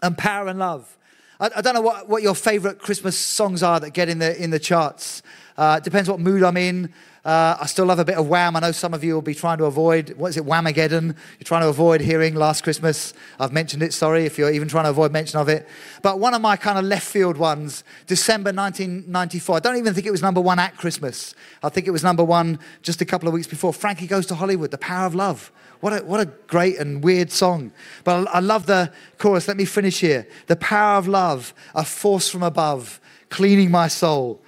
and 0.02 0.16
power 0.16 0.48
and 0.48 0.58
love. 0.58 0.96
I, 1.38 1.50
I 1.56 1.60
don't 1.60 1.74
know 1.74 1.82
what, 1.82 2.08
what 2.08 2.22
your 2.22 2.34
favorite 2.34 2.78
Christmas 2.78 3.18
songs 3.18 3.62
are 3.62 3.78
that 3.80 3.90
get 3.90 4.08
in 4.08 4.18
the, 4.18 4.42
in 4.42 4.50
the 4.50 4.58
charts. 4.58 5.22
Uh, 5.60 5.76
it 5.76 5.84
depends 5.84 6.08
what 6.08 6.18
mood 6.18 6.42
I'm 6.42 6.56
in. 6.56 6.90
Uh, 7.22 7.54
I 7.60 7.66
still 7.66 7.84
love 7.84 7.98
a 7.98 8.04
bit 8.06 8.16
of 8.16 8.26
Wham. 8.26 8.56
I 8.56 8.60
know 8.60 8.72
some 8.72 8.94
of 8.94 9.04
you 9.04 9.12
will 9.12 9.20
be 9.20 9.34
trying 9.34 9.58
to 9.58 9.66
avoid, 9.66 10.14
what 10.16 10.28
is 10.28 10.38
it, 10.38 10.44
Whamageddon? 10.46 11.08
You're 11.08 11.44
trying 11.44 11.60
to 11.60 11.68
avoid 11.68 12.00
hearing 12.00 12.34
Last 12.34 12.64
Christmas. 12.64 13.12
I've 13.38 13.52
mentioned 13.52 13.82
it, 13.82 13.92
sorry, 13.92 14.24
if 14.24 14.38
you're 14.38 14.50
even 14.50 14.68
trying 14.68 14.84
to 14.84 14.90
avoid 14.90 15.12
mention 15.12 15.38
of 15.38 15.50
it. 15.50 15.68
But 16.00 16.18
one 16.18 16.32
of 16.32 16.40
my 16.40 16.56
kind 16.56 16.78
of 16.78 16.86
left 16.86 17.06
field 17.06 17.36
ones, 17.36 17.84
December 18.06 18.54
1994. 18.54 19.56
I 19.56 19.60
don't 19.60 19.76
even 19.76 19.92
think 19.92 20.06
it 20.06 20.10
was 20.10 20.22
number 20.22 20.40
one 20.40 20.58
at 20.58 20.78
Christmas. 20.78 21.34
I 21.62 21.68
think 21.68 21.86
it 21.86 21.90
was 21.90 22.02
number 22.02 22.24
one 22.24 22.58
just 22.80 23.02
a 23.02 23.04
couple 23.04 23.28
of 23.28 23.34
weeks 23.34 23.46
before. 23.46 23.74
Frankie 23.74 24.06
Goes 24.06 24.24
to 24.28 24.34
Hollywood, 24.36 24.70
The 24.70 24.78
Power 24.78 25.04
of 25.04 25.14
Love. 25.14 25.52
What 25.80 25.92
a, 25.92 26.02
what 26.02 26.20
a 26.20 26.26
great 26.46 26.78
and 26.78 27.04
weird 27.04 27.30
song. 27.30 27.72
But 28.04 28.28
I, 28.28 28.38
I 28.38 28.40
love 28.40 28.64
the 28.64 28.90
chorus. 29.18 29.46
Let 29.46 29.58
me 29.58 29.66
finish 29.66 30.00
here. 30.00 30.26
The 30.46 30.56
power 30.56 30.96
of 30.96 31.06
love, 31.06 31.52
a 31.74 31.84
force 31.84 32.30
from 32.30 32.42
above, 32.42 32.98
cleaning 33.28 33.70
my 33.70 33.88
soul. 33.88 34.40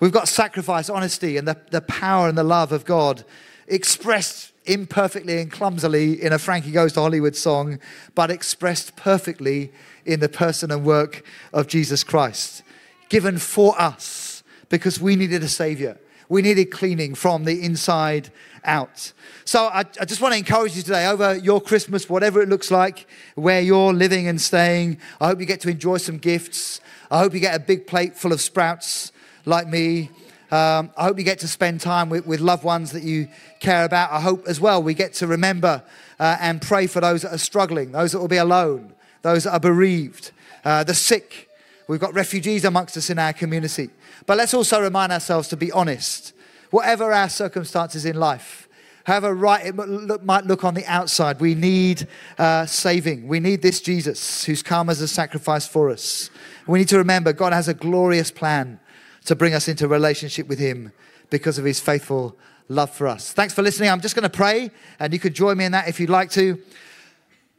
We've 0.00 0.12
got 0.12 0.28
sacrifice, 0.28 0.88
honesty, 0.88 1.36
and 1.36 1.48
the, 1.48 1.56
the 1.70 1.80
power 1.80 2.28
and 2.28 2.38
the 2.38 2.44
love 2.44 2.70
of 2.70 2.84
God 2.84 3.24
expressed 3.66 4.52
imperfectly 4.64 5.40
and 5.40 5.50
clumsily 5.50 6.22
in 6.22 6.32
a 6.32 6.38
Frankie 6.38 6.70
Goes 6.70 6.92
to 6.92 7.00
Hollywood 7.00 7.34
song, 7.34 7.80
but 8.14 8.30
expressed 8.30 8.94
perfectly 8.94 9.72
in 10.04 10.20
the 10.20 10.28
person 10.28 10.70
and 10.70 10.84
work 10.84 11.24
of 11.52 11.66
Jesus 11.66 12.04
Christ. 12.04 12.62
Given 13.08 13.38
for 13.38 13.80
us 13.80 14.44
because 14.68 15.00
we 15.00 15.16
needed 15.16 15.42
a 15.42 15.48
Savior. 15.48 15.98
We 16.28 16.42
needed 16.42 16.66
cleaning 16.66 17.14
from 17.14 17.44
the 17.44 17.64
inside 17.64 18.30
out. 18.62 19.12
So 19.44 19.66
I, 19.66 19.80
I, 20.00 20.04
just 20.04 20.20
want 20.20 20.34
to 20.34 20.38
encourage 20.38 20.76
you 20.76 20.82
today 20.82 21.06
over 21.06 21.34
your 21.36 21.60
Christmas, 21.60 22.08
whatever 22.08 22.42
it 22.42 22.50
looks 22.50 22.70
like, 22.70 23.06
where 23.34 23.62
you're 23.62 23.94
living 23.94 24.28
and 24.28 24.38
staying. 24.38 24.98
I 25.20 25.28
hope 25.28 25.40
you 25.40 25.46
get 25.46 25.60
to 25.62 25.70
enjoy 25.70 25.96
some 25.96 26.18
gifts. 26.18 26.82
I 27.10 27.20
hope 27.20 27.32
you 27.32 27.40
get 27.40 27.56
a 27.56 27.60
big 27.60 27.86
plate 27.86 28.14
full 28.14 28.32
of 28.32 28.42
sprouts 28.42 29.10
like 29.48 29.66
me. 29.66 30.10
Um, 30.50 30.90
I 30.96 31.04
hope 31.04 31.18
you 31.18 31.24
get 31.24 31.40
to 31.40 31.48
spend 31.48 31.80
time 31.80 32.08
with, 32.10 32.26
with, 32.26 32.40
loved 32.40 32.64
ones 32.64 32.92
that 32.92 33.02
you 33.02 33.28
care 33.60 33.84
about. 33.84 34.12
I 34.12 34.20
hope 34.20 34.46
as 34.46 34.60
well 34.60 34.82
we 34.82 34.94
get 34.94 35.12
to 35.14 35.26
remember 35.26 35.82
uh, 36.18 36.36
and 36.40 36.62
pray 36.62 36.86
for 36.86 37.00
those 37.00 37.22
that 37.22 37.34
are 37.34 37.38
struggling, 37.38 37.92
those 37.92 38.12
that 38.12 38.18
will 38.18 38.28
be 38.28 38.36
alone, 38.36 38.94
those 39.22 39.44
that 39.44 39.52
are 39.52 39.60
bereaved, 39.60 40.30
uh, 40.64 40.84
the 40.84 40.94
sick. 40.94 41.48
We've 41.86 42.00
got 42.00 42.14
refugees 42.14 42.64
amongst 42.64 42.96
us 42.96 43.10
in 43.10 43.18
our 43.18 43.32
community. 43.32 43.90
But 44.26 44.38
let's 44.38 44.54
also 44.54 44.80
remind 44.80 45.12
ourselves 45.12 45.48
to 45.48 45.56
be 45.56 45.72
honest. 45.72 46.34
Whatever 46.70 47.12
our 47.12 47.30
circumstances 47.30 48.04
in 48.04 48.16
life, 48.16 48.68
however 49.04 49.34
right 49.34 49.66
it 49.66 50.24
might 50.24 50.44
look 50.44 50.64
on 50.64 50.74
the 50.74 50.84
outside, 50.86 51.40
we 51.40 51.54
need 51.54 52.06
uh, 52.38 52.66
saving. 52.66 53.26
We 53.26 53.40
need 53.40 53.62
this 53.62 53.80
Jesus 53.80 54.44
who's 54.44 54.62
come 54.62 54.90
as 54.90 55.00
a 55.00 55.08
sacrifice 55.08 55.66
for 55.66 55.88
us. 55.88 56.30
We 56.66 56.78
need 56.78 56.88
to 56.88 56.98
remember 56.98 57.32
God 57.32 57.54
has 57.54 57.68
a 57.68 57.74
glorious 57.74 58.30
plan 58.30 58.80
to 59.28 59.36
bring 59.36 59.54
us 59.54 59.68
into 59.68 59.86
relationship 59.86 60.48
with 60.48 60.58
Him 60.58 60.90
because 61.28 61.58
of 61.58 61.64
His 61.66 61.80
faithful 61.80 62.34
love 62.68 62.90
for 62.90 63.06
us. 63.06 63.30
Thanks 63.32 63.52
for 63.52 63.62
listening. 63.62 63.90
I'm 63.90 64.00
just 64.00 64.14
going 64.14 64.22
to 64.22 64.30
pray, 64.34 64.70
and 64.98 65.12
you 65.12 65.18
could 65.18 65.34
join 65.34 65.58
me 65.58 65.66
in 65.66 65.72
that 65.72 65.86
if 65.86 66.00
you'd 66.00 66.08
like 66.08 66.30
to. 66.30 66.58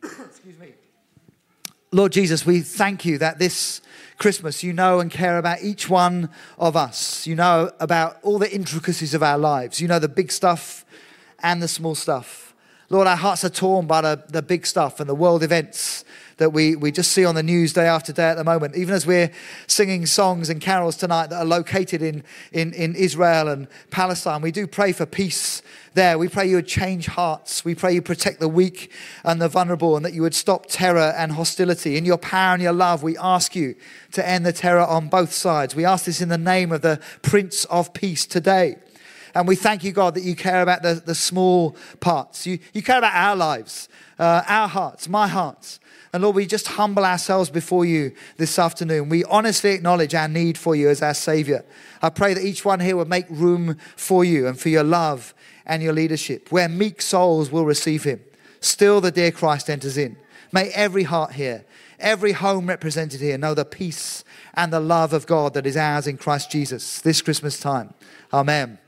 Excuse 0.04 0.58
me. 0.58 0.74
Lord 1.92 2.12
Jesus, 2.12 2.44
we 2.44 2.62
thank 2.62 3.06
you 3.06 3.20
that 3.20 3.38
this 3.38 3.82
Christmas 4.18 4.64
you 4.64 4.74
know 4.74 5.00
and 5.00 5.12
care 5.12 5.38
about 5.38 5.62
each 5.62 5.88
one 5.88 6.32
of 6.58 6.76
us. 6.76 7.28
You 7.28 7.36
know 7.36 7.72
about 7.80 8.18
all 8.24 8.40
the 8.40 8.52
intricacies 8.52 9.14
of 9.14 9.22
our 9.22 9.38
lives. 9.38 9.80
You 9.80 9.88
know 9.88 10.00
the 10.00 10.10
big 10.10 10.32
stuff 10.32 10.86
and 11.44 11.62
the 11.62 11.68
small 11.68 11.94
stuff. 11.94 12.56
Lord, 12.90 13.06
our 13.06 13.16
hearts 13.16 13.46
are 13.46 13.50
torn 13.50 13.86
by 13.86 14.02
the, 14.02 14.24
the 14.28 14.42
big 14.42 14.66
stuff 14.66 15.00
and 15.00 15.08
the 15.08 15.14
world 15.14 15.44
events 15.44 16.04
that 16.40 16.52
we, 16.52 16.76
we 16.76 16.92
just 16.92 17.12
see 17.12 17.24
on 17.24 17.36
the 17.36 17.44
news 17.44 17.74
day 17.74 17.86
after 17.86 18.12
day 18.12 18.30
at 18.30 18.36
the 18.36 18.44
moment. 18.44 18.76
Even 18.76 18.96
as 18.96 19.06
we're 19.06 19.30
singing 19.68 20.06
songs 20.06 20.50
and 20.50 20.60
carols 20.60 20.96
tonight 20.96 21.28
that 21.28 21.38
are 21.38 21.46
located 21.46 22.02
in, 22.02 22.24
in, 22.52 22.74
in 22.74 22.96
Israel 22.96 23.48
and 23.48 23.68
Palestine, 23.92 24.42
we 24.42 24.52
do 24.52 24.66
pray 24.66 24.92
for 24.92 25.06
peace 25.06 25.62
there. 25.94 26.18
We 26.18 26.30
pray 26.30 26.48
you 26.48 26.56
would 26.56 26.68
change 26.68 27.08
hearts. 27.08 27.64
We 27.64 27.76
pray 27.76 27.94
you 27.94 28.02
protect 28.02 28.40
the 28.40 28.48
weak 28.48 28.92
and 29.24 29.42
the 29.42 29.50
vulnerable 29.50 29.96
and 29.96 30.06
that 30.06 30.14
you 30.14 30.22
would 30.22 30.36
stop 30.36 30.66
terror 30.68 31.14
and 31.18 31.34
hostility. 31.34 31.98
In 31.98 32.06
your 32.06 32.18
power 32.18 32.54
and 32.54 32.64
your 32.64 32.74
love, 32.74 33.04
we 33.04 33.18
ask 33.18 33.56
you 33.56 33.76
to 34.14 34.28
end 34.28 34.46
the 34.46 34.54
terror 34.54 34.86
on 34.86 35.10
both 35.10 35.34
sides. 35.34 35.76
We 35.76 35.86
ask 35.86 36.06
this 36.06 36.22
in 36.22 36.30
the 36.30 36.38
name 36.38 36.72
of 36.72 36.82
the 36.82 37.00
Prince 37.22 37.66
of 37.66 37.94
Peace 37.94 38.26
today. 38.26 38.78
And 39.36 39.48
we 39.48 39.56
thank 39.56 39.84
you, 39.84 39.92
God, 39.92 40.16
that 40.16 40.24
you 40.24 40.36
care 40.36 40.62
about 40.62 40.82
the, 40.82 40.96
the 41.06 41.14
small 41.14 41.76
parts. 42.00 42.48
You, 42.48 42.60
you 42.74 42.82
care 42.82 42.98
about 42.98 43.14
our 43.14 43.36
lives, 43.36 43.90
uh, 44.18 44.44
our 44.48 44.68
hearts, 44.68 45.08
my 45.08 45.28
hearts. 45.28 45.80
And 46.12 46.24
Lord, 46.24 46.36
we 46.36 46.48
just 46.48 46.68
humble 46.68 47.06
ourselves 47.06 47.50
before 47.50 47.86
you 47.86 48.14
this 48.38 48.58
afternoon. 48.58 49.10
We 49.10 49.24
honestly 49.26 49.72
acknowledge 49.72 50.16
our 50.16 50.28
need 50.28 50.58
for 50.58 50.76
you 50.76 50.90
as 50.90 51.04
our 51.04 51.14
Savior. 51.14 51.64
I 52.02 52.10
pray 52.10 52.34
that 52.34 52.44
each 52.44 52.66
one 52.66 52.80
here 52.80 52.96
will 52.96 53.06
make 53.06 53.26
room 53.30 53.78
for 53.96 54.24
you 54.24 54.48
and 54.48 54.60
for 54.60 54.70
your 54.70 54.84
love 54.84 55.36
and 55.66 55.84
your 55.84 55.94
leadership, 55.94 56.52
where 56.52 56.68
meek 56.68 57.02
souls 57.02 57.52
will 57.52 57.66
receive 57.66 58.04
him. 58.04 58.22
Still, 58.60 59.02
the 59.02 59.12
dear 59.12 59.32
Christ 59.32 59.70
enters 59.70 59.98
in. 59.98 60.18
May 60.52 60.70
every 60.70 61.04
heart 61.04 61.34
here, 61.34 61.64
every 62.00 62.32
home 62.32 62.68
represented 62.68 63.22
here, 63.22 63.38
know 63.38 63.54
the 63.54 63.66
peace 63.66 64.24
and 64.56 64.74
the 64.74 64.80
love 64.80 65.14
of 65.14 65.28
God 65.28 65.54
that 65.54 65.68
is 65.68 65.78
ours 65.78 66.08
in 66.08 66.18
Christ 66.18 66.50
Jesus 66.50 67.02
this 67.02 67.22
Christmas 67.22 67.60
time. 67.60 67.94
Amen. 68.34 68.80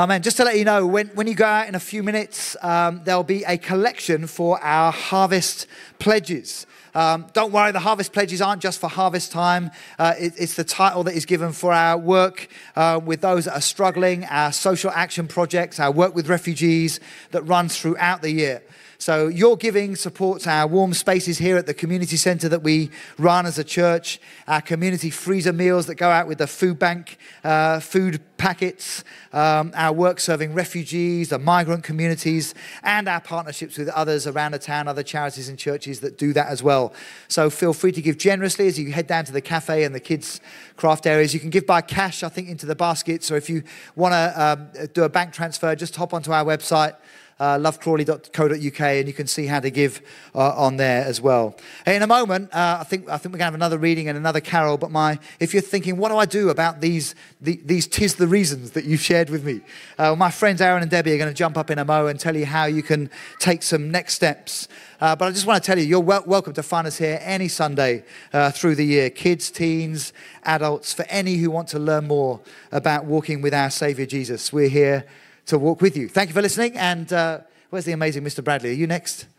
Amen. 0.00 0.22
Just 0.22 0.36
to 0.36 0.44
let 0.44 0.56
you 0.56 0.64
know, 0.64 0.86
when, 0.86 1.08
when 1.08 1.26
you 1.26 1.34
go 1.34 1.44
out 1.44 1.66
in 1.66 1.74
a 1.74 1.80
few 1.80 2.04
minutes, 2.04 2.56
um, 2.62 3.00
there'll 3.02 3.24
be 3.24 3.42
a 3.42 3.58
collection 3.58 4.28
for 4.28 4.62
our 4.62 4.92
harvest 4.92 5.66
pledges. 5.98 6.68
Um, 6.94 7.26
don't 7.32 7.50
worry, 7.50 7.72
the 7.72 7.80
harvest 7.80 8.12
pledges 8.12 8.40
aren't 8.40 8.62
just 8.62 8.78
for 8.78 8.88
harvest 8.88 9.32
time. 9.32 9.72
Uh, 9.98 10.14
it, 10.16 10.34
it's 10.38 10.54
the 10.54 10.62
title 10.62 11.02
that 11.02 11.16
is 11.16 11.26
given 11.26 11.50
for 11.50 11.72
our 11.72 11.98
work 11.98 12.46
uh, 12.76 13.00
with 13.04 13.22
those 13.22 13.46
that 13.46 13.54
are 13.54 13.60
struggling, 13.60 14.24
our 14.26 14.52
social 14.52 14.92
action 14.92 15.26
projects, 15.26 15.80
our 15.80 15.90
work 15.90 16.14
with 16.14 16.28
refugees 16.28 17.00
that 17.32 17.42
runs 17.42 17.76
throughout 17.76 18.22
the 18.22 18.30
year. 18.30 18.62
So 19.00 19.28
your 19.28 19.56
giving 19.56 19.94
supports 19.94 20.48
our 20.48 20.66
warm 20.66 20.92
spaces 20.92 21.38
here 21.38 21.56
at 21.56 21.66
the 21.66 21.74
community 21.74 22.16
centre 22.16 22.48
that 22.48 22.64
we 22.64 22.90
run 23.16 23.46
as 23.46 23.56
a 23.56 23.62
church, 23.62 24.20
our 24.48 24.60
community 24.60 25.08
freezer 25.08 25.52
meals 25.52 25.86
that 25.86 25.94
go 25.94 26.10
out 26.10 26.26
with 26.26 26.38
the 26.38 26.48
food 26.48 26.80
bank, 26.80 27.16
uh, 27.44 27.78
food 27.78 28.20
packets, 28.38 29.04
um, 29.32 29.70
our 29.76 29.92
work 29.92 30.18
serving 30.18 30.52
refugees, 30.52 31.28
the 31.28 31.38
migrant 31.38 31.84
communities, 31.84 32.56
and 32.82 33.08
our 33.08 33.20
partnerships 33.20 33.78
with 33.78 33.88
others 33.90 34.26
around 34.26 34.50
the 34.50 34.58
town, 34.58 34.88
other 34.88 35.04
charities 35.04 35.48
and 35.48 35.60
churches 35.60 36.00
that 36.00 36.18
do 36.18 36.32
that 36.32 36.48
as 36.48 36.60
well. 36.60 36.92
So 37.28 37.50
feel 37.50 37.74
free 37.74 37.92
to 37.92 38.02
give 38.02 38.18
generously 38.18 38.66
as 38.66 38.80
you 38.80 38.90
head 38.90 39.06
down 39.06 39.24
to 39.26 39.32
the 39.32 39.40
cafe 39.40 39.84
and 39.84 39.94
the 39.94 40.00
kids' 40.00 40.40
craft 40.76 41.06
areas. 41.06 41.32
You 41.32 41.38
can 41.38 41.50
give 41.50 41.66
by 41.66 41.82
cash, 41.82 42.24
I 42.24 42.28
think, 42.28 42.48
into 42.48 42.66
the 42.66 42.74
baskets, 42.74 43.30
or 43.30 43.36
if 43.36 43.48
you 43.48 43.62
want 43.94 44.14
to 44.14 44.42
um, 44.42 44.88
do 44.92 45.04
a 45.04 45.08
bank 45.08 45.32
transfer, 45.32 45.76
just 45.76 45.94
hop 45.94 46.12
onto 46.12 46.32
our 46.32 46.44
website 46.44 46.96
uh, 47.40 47.56
lovecrawley.co.uk, 47.56 48.80
and 48.80 49.06
you 49.06 49.14
can 49.14 49.26
see 49.26 49.46
how 49.46 49.60
to 49.60 49.70
give 49.70 50.02
uh, 50.34 50.54
on 50.56 50.76
there 50.76 51.04
as 51.04 51.20
well. 51.20 51.56
In 51.86 52.02
a 52.02 52.06
moment, 52.06 52.52
uh, 52.52 52.78
I 52.80 52.84
think 52.84 53.08
I 53.08 53.16
think 53.16 53.32
we're 53.32 53.38
going 53.38 53.50
to 53.50 53.52
have 53.52 53.54
another 53.54 53.78
reading 53.78 54.08
and 54.08 54.18
another 54.18 54.40
carol. 54.40 54.76
But 54.76 54.90
my, 54.90 55.18
if 55.38 55.52
you're 55.52 55.62
thinking, 55.62 55.96
what 55.96 56.08
do 56.10 56.16
I 56.16 56.26
do 56.26 56.50
about 56.50 56.80
these 56.80 57.14
the, 57.40 57.60
these 57.64 57.86
tis 57.86 58.16
the 58.16 58.26
reasons 58.26 58.72
that 58.72 58.84
you've 58.84 59.00
shared 59.00 59.30
with 59.30 59.44
me? 59.44 59.60
Uh, 59.98 60.16
my 60.16 60.30
friends 60.30 60.60
Aaron 60.60 60.82
and 60.82 60.90
Debbie 60.90 61.12
are 61.12 61.18
going 61.18 61.30
to 61.30 61.34
jump 61.34 61.56
up 61.56 61.70
in 61.70 61.78
a 61.78 61.84
mo 61.84 62.06
and 62.06 62.18
tell 62.18 62.36
you 62.36 62.46
how 62.46 62.64
you 62.64 62.82
can 62.82 63.10
take 63.38 63.62
some 63.62 63.90
next 63.90 64.14
steps. 64.14 64.68
Uh, 65.00 65.14
but 65.14 65.26
I 65.26 65.30
just 65.30 65.46
want 65.46 65.62
to 65.62 65.66
tell 65.66 65.78
you, 65.78 65.84
you're 65.84 66.00
wel- 66.00 66.24
welcome 66.26 66.52
to 66.54 66.62
find 66.62 66.86
us 66.86 66.98
here 66.98 67.20
any 67.22 67.46
Sunday 67.46 68.04
uh, 68.32 68.50
through 68.50 68.74
the 68.74 68.84
year. 68.84 69.10
Kids, 69.10 69.48
teens, 69.48 70.12
adults, 70.42 70.92
for 70.92 71.04
any 71.08 71.36
who 71.36 71.52
want 71.52 71.68
to 71.68 71.78
learn 71.78 72.08
more 72.08 72.40
about 72.72 73.04
walking 73.04 73.40
with 73.40 73.54
our 73.54 73.70
Savior 73.70 74.06
Jesus. 74.06 74.52
We're 74.52 74.68
here 74.68 75.06
to 75.48 75.58
walk 75.58 75.80
with 75.80 75.96
you. 75.96 76.08
Thank 76.08 76.28
you 76.28 76.34
for 76.34 76.42
listening. 76.42 76.76
And 76.76 77.12
uh, 77.12 77.40
where's 77.70 77.84
the 77.84 77.92
amazing 77.92 78.22
Mr. 78.22 78.44
Bradley? 78.44 78.70
Are 78.70 78.74
you 78.74 78.86
next? 78.86 79.26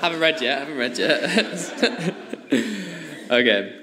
haven't 0.00 0.20
read 0.20 0.42
yet. 0.42 0.58
Haven't 0.58 0.76
read 0.76 0.98
yet. 0.98 2.14
okay. 3.30 3.80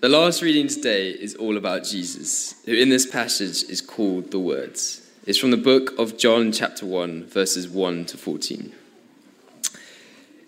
The 0.00 0.08
last 0.08 0.40
reading 0.42 0.68
today 0.68 1.10
is 1.10 1.34
all 1.34 1.56
about 1.56 1.84
Jesus, 1.84 2.54
who 2.64 2.72
in 2.72 2.88
this 2.88 3.04
passage 3.04 3.64
is 3.64 3.82
called 3.82 4.30
the 4.30 4.38
Words. 4.38 5.04
It's 5.26 5.38
from 5.38 5.50
the 5.50 5.56
book 5.56 5.98
of 5.98 6.16
John, 6.16 6.52
chapter 6.52 6.86
1, 6.86 7.26
verses 7.26 7.68
1 7.68 8.06
to 8.06 8.16
14. 8.16 8.72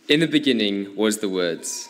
In 0.08 0.20
the 0.20 0.28
beginning 0.28 0.94
was 0.96 1.18
the 1.18 1.28
Words 1.28 1.89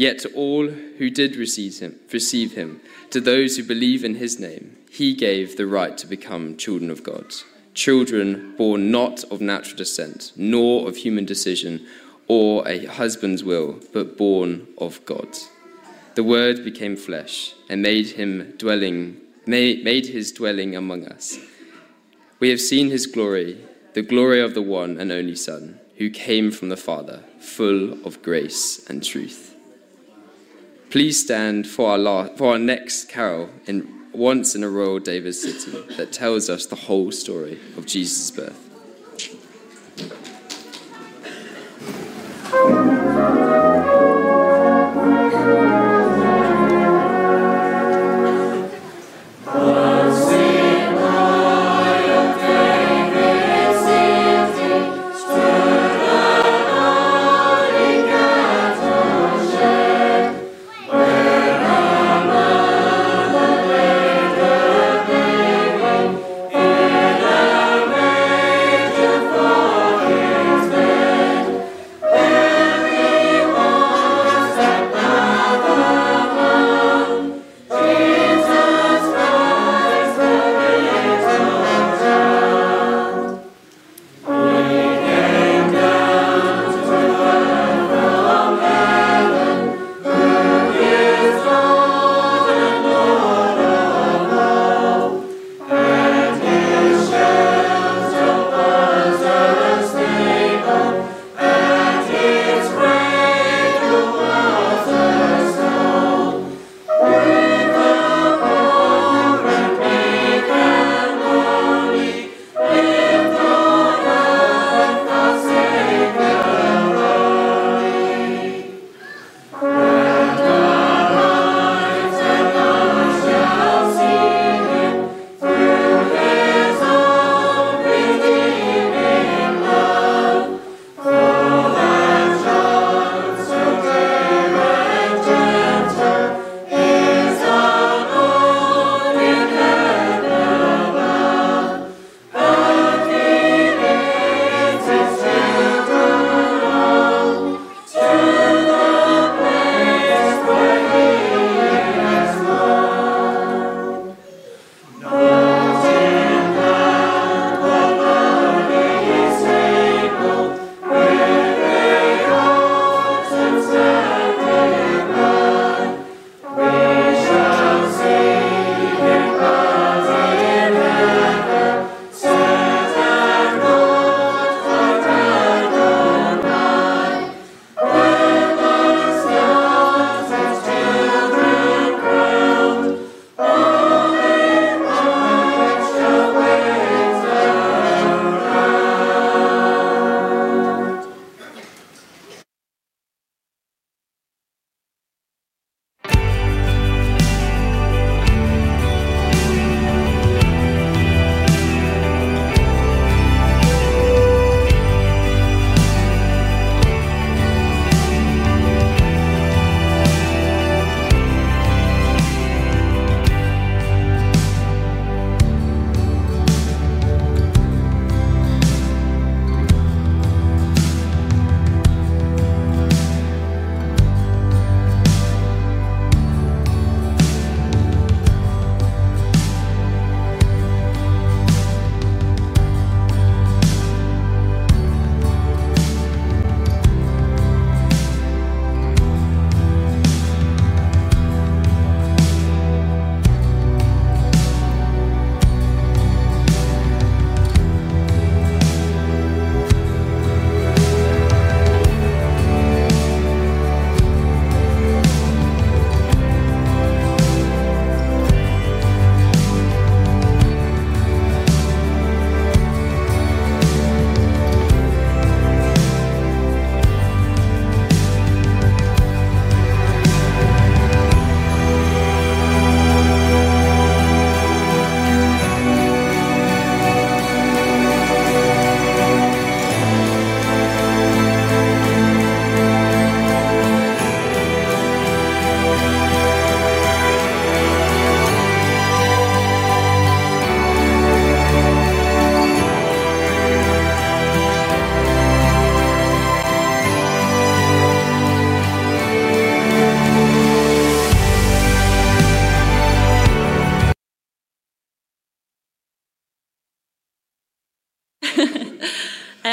Yet 0.00 0.20
to 0.20 0.32
all 0.32 0.66
who 0.66 1.10
did 1.10 1.36
receive 1.36 1.80
him, 1.80 2.00
receive 2.10 2.54
him, 2.54 2.80
to 3.10 3.20
those 3.20 3.58
who 3.58 3.62
believe 3.62 4.02
in 4.02 4.14
his 4.14 4.40
name, 4.40 4.78
he 4.90 5.12
gave 5.12 5.58
the 5.58 5.66
right 5.66 5.98
to 5.98 6.06
become 6.06 6.56
children 6.56 6.90
of 6.90 7.02
God. 7.02 7.34
Children 7.74 8.54
born 8.56 8.90
not 8.90 9.24
of 9.24 9.42
natural 9.42 9.76
descent, 9.76 10.32
nor 10.36 10.88
of 10.88 10.96
human 10.96 11.26
decision, 11.26 11.86
or 12.28 12.66
a 12.66 12.86
husband's 12.86 13.44
will, 13.44 13.78
but 13.92 14.16
born 14.16 14.68
of 14.78 15.04
God. 15.04 15.36
The 16.14 16.24
Word 16.24 16.64
became 16.64 16.96
flesh 16.96 17.52
and 17.68 17.82
made 17.82 18.12
him 18.12 18.54
dwelling, 18.56 19.18
made, 19.44 19.84
made 19.84 20.06
his 20.06 20.32
dwelling 20.32 20.74
among 20.74 21.08
us. 21.08 21.38
We 22.38 22.48
have 22.48 22.62
seen 22.62 22.88
his 22.88 23.06
glory, 23.06 23.58
the 23.92 24.00
glory 24.00 24.40
of 24.40 24.54
the 24.54 24.62
one 24.62 24.96
and 24.98 25.12
only 25.12 25.36
Son, 25.36 25.78
who 25.98 26.08
came 26.08 26.50
from 26.50 26.70
the 26.70 26.78
Father, 26.78 27.22
full 27.38 28.02
of 28.06 28.22
grace 28.22 28.82
and 28.88 29.04
truth. 29.04 29.49
Please 30.90 31.20
stand 31.20 31.68
for 31.68 31.90
our, 31.90 31.98
last, 31.98 32.36
for 32.36 32.52
our 32.52 32.58
next 32.58 33.08
carol 33.08 33.48
in 33.66 34.06
Once 34.12 34.56
in 34.56 34.64
a 34.64 34.68
Royal 34.68 34.98
David 34.98 35.34
City 35.34 35.84
that 35.96 36.10
tells 36.12 36.50
us 36.50 36.66
the 36.66 36.74
whole 36.74 37.12
story 37.12 37.60
of 37.76 37.86
Jesus' 37.86 38.28
birth. 38.32 38.69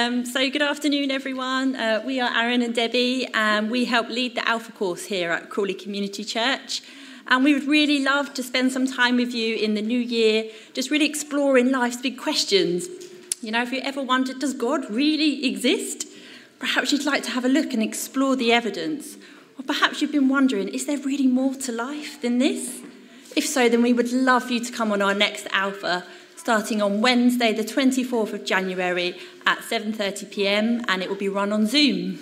Um, 0.07 0.25
so, 0.25 0.49
good 0.49 0.61
afternoon, 0.61 1.11
everyone. 1.11 1.75
Uh, 1.75 2.01
we 2.05 2.21
are 2.21 2.33
Aaron 2.33 2.61
and 2.61 2.73
Debbie, 2.73 3.27
and 3.33 3.69
we 3.69 3.83
help 3.83 4.07
lead 4.07 4.35
the 4.35 4.47
Alpha 4.47 4.71
course 4.71 5.03
here 5.03 5.31
at 5.31 5.49
Crawley 5.49 5.73
Community 5.73 6.23
Church. 6.23 6.81
And 7.27 7.43
we 7.43 7.53
would 7.53 7.67
really 7.67 8.01
love 8.01 8.33
to 8.35 8.41
spend 8.41 8.71
some 8.71 8.87
time 8.87 9.17
with 9.17 9.33
you 9.33 9.57
in 9.57 9.73
the 9.73 9.81
new 9.81 9.99
year, 9.99 10.49
just 10.73 10.91
really 10.91 11.05
exploring 11.05 11.73
life's 11.73 11.97
big 11.97 12.17
questions. 12.17 12.87
You 13.41 13.51
know, 13.51 13.61
if 13.61 13.73
you 13.73 13.81
ever 13.81 14.01
wondered, 14.01 14.39
does 14.39 14.53
God 14.53 14.89
really 14.89 15.45
exist? 15.45 16.07
Perhaps 16.57 16.93
you'd 16.93 17.03
like 17.03 17.23
to 17.23 17.31
have 17.31 17.43
a 17.43 17.49
look 17.49 17.73
and 17.73 17.83
explore 17.83 18.37
the 18.37 18.53
evidence. 18.53 19.17
Or 19.59 19.65
perhaps 19.65 20.01
you've 20.01 20.13
been 20.13 20.29
wondering, 20.29 20.69
is 20.69 20.85
there 20.85 20.99
really 20.99 21.27
more 21.27 21.53
to 21.55 21.73
life 21.73 22.21
than 22.21 22.37
this? 22.37 22.79
If 23.35 23.45
so, 23.45 23.67
then 23.67 23.81
we 23.81 23.91
would 23.91 24.13
love 24.13 24.45
for 24.45 24.53
you 24.53 24.63
to 24.63 24.71
come 24.71 24.93
on 24.93 25.01
our 25.01 25.13
next 25.13 25.47
Alpha 25.51 26.05
starting 26.47 26.81
on 26.81 27.01
Wednesday 27.01 27.51
the 27.51 27.61
24th 27.61 28.31
of 28.31 28.45
January 28.45 29.19
at 29.45 29.57
7:30 29.57 30.31
p.m. 30.31 30.81
and 30.87 31.03
it 31.03 31.09
will 31.09 31.17
be 31.17 31.27
run 31.27 31.51
on 31.51 31.67
Zoom. 31.67 32.19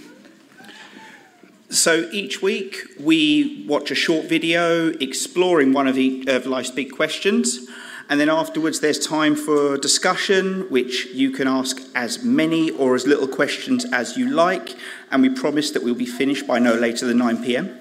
So 1.70 2.10
each 2.12 2.42
week 2.42 2.76
we 3.00 3.64
watch 3.68 3.92
a 3.92 3.94
short 3.94 4.26
video 4.26 4.88
exploring 5.00 5.74
one 5.74 5.88
of, 5.88 6.00
each, 6.00 6.28
of 6.28 6.48
life's 6.48 6.72
big 6.72 6.92
questions. 6.92 7.68
And 8.10 8.20
then 8.20 8.30
afterwards, 8.30 8.80
there's 8.80 8.98
time 8.98 9.36
for 9.36 9.78
discussion, 9.78 10.72
which 10.72 11.06
you 11.14 11.30
can 11.30 11.48
ask 11.48 11.80
as 11.94 12.24
many 12.24 12.72
or 12.72 12.96
as 12.96 13.06
little 13.06 13.28
questions 13.28 13.86
as 13.94 14.18
you 14.18 14.32
like. 14.32 14.76
And 15.12 15.22
we 15.22 15.30
promise 15.30 15.70
that 15.70 15.84
we'll 15.84 15.94
be 15.94 16.08
finished 16.08 16.48
by 16.48 16.58
no 16.58 16.74
later 16.74 17.06
than 17.06 17.20
9 17.20 17.44
pm. 17.44 17.78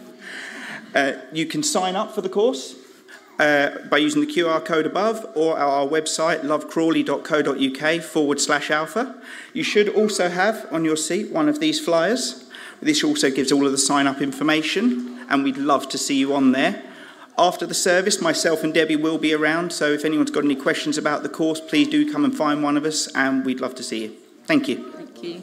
Uh, 0.94 1.12
you 1.32 1.46
can 1.46 1.62
sign 1.62 1.96
up 1.96 2.14
for 2.14 2.20
the 2.20 2.28
course 2.28 2.83
uh, 3.38 3.70
by 3.90 3.98
using 3.98 4.20
the 4.20 4.26
QR 4.26 4.64
code 4.64 4.86
above 4.86 5.26
or 5.34 5.58
our 5.58 5.86
website, 5.86 6.40
lovecrawley.co.uk 6.42 8.02
forward 8.02 8.40
slash 8.40 8.70
alpha. 8.70 9.14
You 9.52 9.62
should 9.62 9.88
also 9.88 10.28
have 10.28 10.66
on 10.70 10.84
your 10.84 10.96
seat 10.96 11.30
one 11.30 11.48
of 11.48 11.60
these 11.60 11.80
flyers. 11.80 12.48
This 12.80 13.02
also 13.02 13.30
gives 13.30 13.50
all 13.50 13.66
of 13.66 13.72
the 13.72 13.78
sign 13.78 14.06
up 14.06 14.20
information, 14.20 15.26
and 15.28 15.42
we'd 15.42 15.56
love 15.56 15.88
to 15.90 15.98
see 15.98 16.16
you 16.16 16.34
on 16.34 16.52
there. 16.52 16.82
After 17.36 17.66
the 17.66 17.74
service, 17.74 18.20
myself 18.20 18.62
and 18.62 18.72
Debbie 18.72 18.96
will 18.96 19.18
be 19.18 19.34
around, 19.34 19.72
so 19.72 19.90
if 19.90 20.04
anyone's 20.04 20.30
got 20.30 20.44
any 20.44 20.54
questions 20.54 20.96
about 20.96 21.22
the 21.22 21.28
course, 21.28 21.60
please 21.60 21.88
do 21.88 22.12
come 22.12 22.24
and 22.24 22.36
find 22.36 22.62
one 22.62 22.76
of 22.76 22.84
us, 22.84 23.08
and 23.14 23.44
we'd 23.44 23.60
love 23.60 23.74
to 23.76 23.82
see 23.82 24.04
you. 24.04 24.12
Thank 24.44 24.68
you. 24.68 24.92
Thank 24.92 25.22
you. 25.22 25.42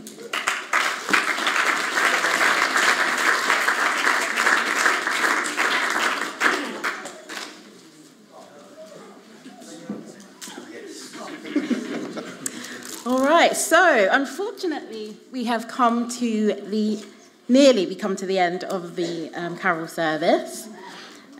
Right, 13.33 13.55
so 13.55 14.07
unfortunately, 14.11 15.17
we 15.31 15.45
have 15.45 15.67
come 15.67 16.09
to 16.09 16.53
the 16.53 17.05
nearly 17.47 17.85
we 17.85 17.95
come 17.95 18.15
to 18.15 18.25
the 18.25 18.39
end 18.39 18.63
of 18.63 18.95
the 18.95 19.29
um, 19.35 19.57
carol 19.57 19.87
service. 19.87 20.67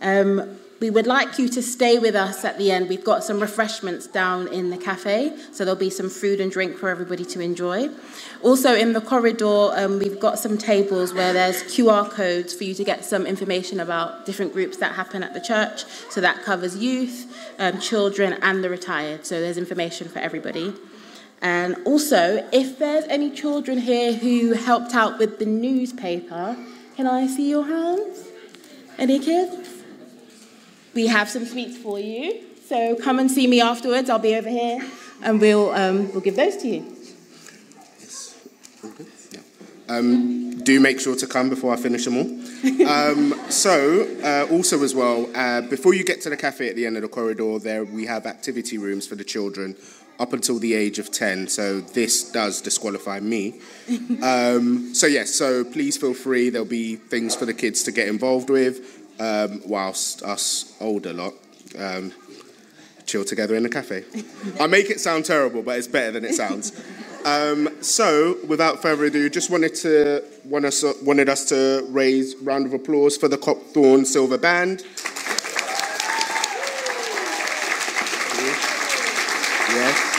Um, 0.02 0.60
we 0.82 0.90
would 0.90 1.06
like 1.06 1.38
you 1.38 1.48
to 1.50 1.62
stay 1.62 2.00
with 2.00 2.16
us 2.16 2.44
at 2.44 2.58
the 2.58 2.72
end. 2.72 2.90
We've 2.90 3.04
got 3.04 3.24
some 3.24 3.40
refreshments 3.40 4.08
down 4.08 4.48
in 4.48 4.72
the 4.72 4.78
cafe, 4.78 5.38
so 5.52 5.64
there'll 5.64 5.80
be 5.80 5.92
some 5.92 6.10
food 6.10 6.42
and 6.42 6.52
drink 6.52 6.76
for 6.76 6.90
everybody 6.90 7.24
to 7.26 7.40
enjoy. 7.40 7.90
Also, 8.42 8.74
in 8.74 8.94
the 8.94 9.02
corridor, 9.02 9.70
um, 9.74 10.00
we've 10.00 10.20
got 10.20 10.40
some 10.40 10.58
tables 10.58 11.14
where 11.14 11.34
there's 11.34 11.62
QR 11.64 12.10
codes 12.10 12.56
for 12.56 12.64
you 12.64 12.74
to 12.74 12.84
get 12.84 13.06
some 13.06 13.28
information 13.28 13.80
about 13.80 14.26
different 14.26 14.54
groups 14.54 14.78
that 14.78 14.96
happen 14.96 15.22
at 15.22 15.36
the 15.36 15.42
church. 15.42 15.86
So 16.10 16.20
that 16.22 16.42
covers 16.42 16.76
youth, 16.76 17.32
um, 17.60 17.80
children, 17.80 18.34
and 18.42 18.64
the 18.64 18.70
retired. 18.70 19.28
So 19.28 19.40
there's 19.40 19.58
information 19.58 20.10
for 20.10 20.18
everybody. 20.18 20.74
And 21.42 21.76
also, 21.86 22.48
if 22.52 22.78
there's 22.78 23.06
any 23.06 23.32
children 23.32 23.80
here 23.80 24.14
who 24.14 24.54
helped 24.54 24.94
out 24.94 25.18
with 25.18 25.40
the 25.40 25.46
newspaper, 25.46 26.56
can 26.96 27.08
I 27.08 27.26
see 27.26 27.50
your 27.50 27.66
hands? 27.66 28.28
Any 29.00 29.18
kids? 29.18 29.84
We 30.94 31.08
have 31.08 31.30
some 31.30 31.46
sweets 31.46 31.78
for 31.78 32.00
you. 32.00 32.42
So 32.68 32.96
come 32.96 33.18
and 33.18 33.30
see 33.30 33.48
me 33.48 33.60
afterwards. 33.60 34.10
I'll 34.10 34.20
be 34.20 34.36
over 34.36 34.50
here 34.50 34.88
and 35.24 35.42
we'll, 35.42 35.72
um, 35.72 36.12
we'll 36.12 36.22
give 36.22 36.36
those 36.36 36.58
to 36.58 36.68
you. 36.68 36.96
Um, 39.90 40.60
do 40.64 40.80
make 40.80 41.00
sure 41.00 41.16
to 41.16 41.28
come 41.28 41.50
before 41.50 41.74
I 41.74 41.76
finish 41.76 42.06
them 42.06 42.18
all. 42.18 42.88
Um, 42.88 43.34
so, 43.50 44.08
uh, 44.24 44.48
also 44.50 44.82
as 44.84 44.96
well, 44.96 45.30
uh, 45.36 45.62
before 45.62 45.94
you 45.94 46.06
get 46.06 46.22
to 46.22 46.30
the 46.30 46.38
cafe 46.38 46.70
at 46.70 46.76
the 46.76 46.86
end 46.86 46.96
of 46.96 47.02
the 47.02 47.10
corridor, 47.10 47.60
there 47.60 47.84
we 47.84 48.06
have 48.06 48.26
activity 48.26 48.78
rooms 48.78 49.06
for 49.06 49.16
the 49.16 49.24
children 49.24 49.76
up 50.22 50.34
until 50.34 50.60
the 50.60 50.76
age 50.76 51.00
of 51.00 51.12
10. 51.12 51.48
So 51.48 51.82
this 51.82 52.32
does 52.32 52.62
disqualify 52.62 53.20
me. 53.20 53.60
Um, 54.22 54.94
so 54.94 55.08
yes, 55.08 55.32
so 55.32 55.64
please 55.64 55.98
feel 55.98 56.14
free. 56.14 56.50
There'll 56.50 56.68
be 56.68 56.96
things 56.96 57.36
for 57.36 57.46
the 57.46 57.54
kids 57.54 57.82
to 57.84 57.92
get 57.92 58.08
involved 58.08 58.50
with, 58.50 59.02
um, 59.20 59.62
whilst 59.66 60.22
us 60.22 60.78
older 60.80 61.12
lot 61.12 61.34
um, 61.78 62.14
chill 63.06 63.26
together 63.26 63.56
in 63.56 63.64
the 63.64 63.70
cafe. 63.70 64.06
I 64.60 64.68
make 64.68 64.90
it 64.92 65.00
sound 65.00 65.26
terrible, 65.26 65.64
but 65.64 65.78
it's 65.78 65.88
better 65.88 66.12
than 66.12 66.24
it 66.24 66.36
sounds. 66.36 66.72
Um, 67.26 67.82
so, 67.82 68.38
without 68.48 68.82
further 68.82 69.06
ado, 69.06 69.30
just 69.30 69.50
wanted 69.50 69.76
to 69.76 70.24
want 70.46 70.66
us, 70.66 70.84
wanted 71.02 71.28
us 71.28 71.46
to 71.46 71.86
raise 71.90 72.36
round 72.38 72.68
of 72.68 72.74
applause 72.74 73.18
for 73.18 73.28
the 73.28 73.38
Copthorne 73.38 74.06
Silver 74.06 74.38
Band. 74.38 74.84
Yes. 79.74 80.12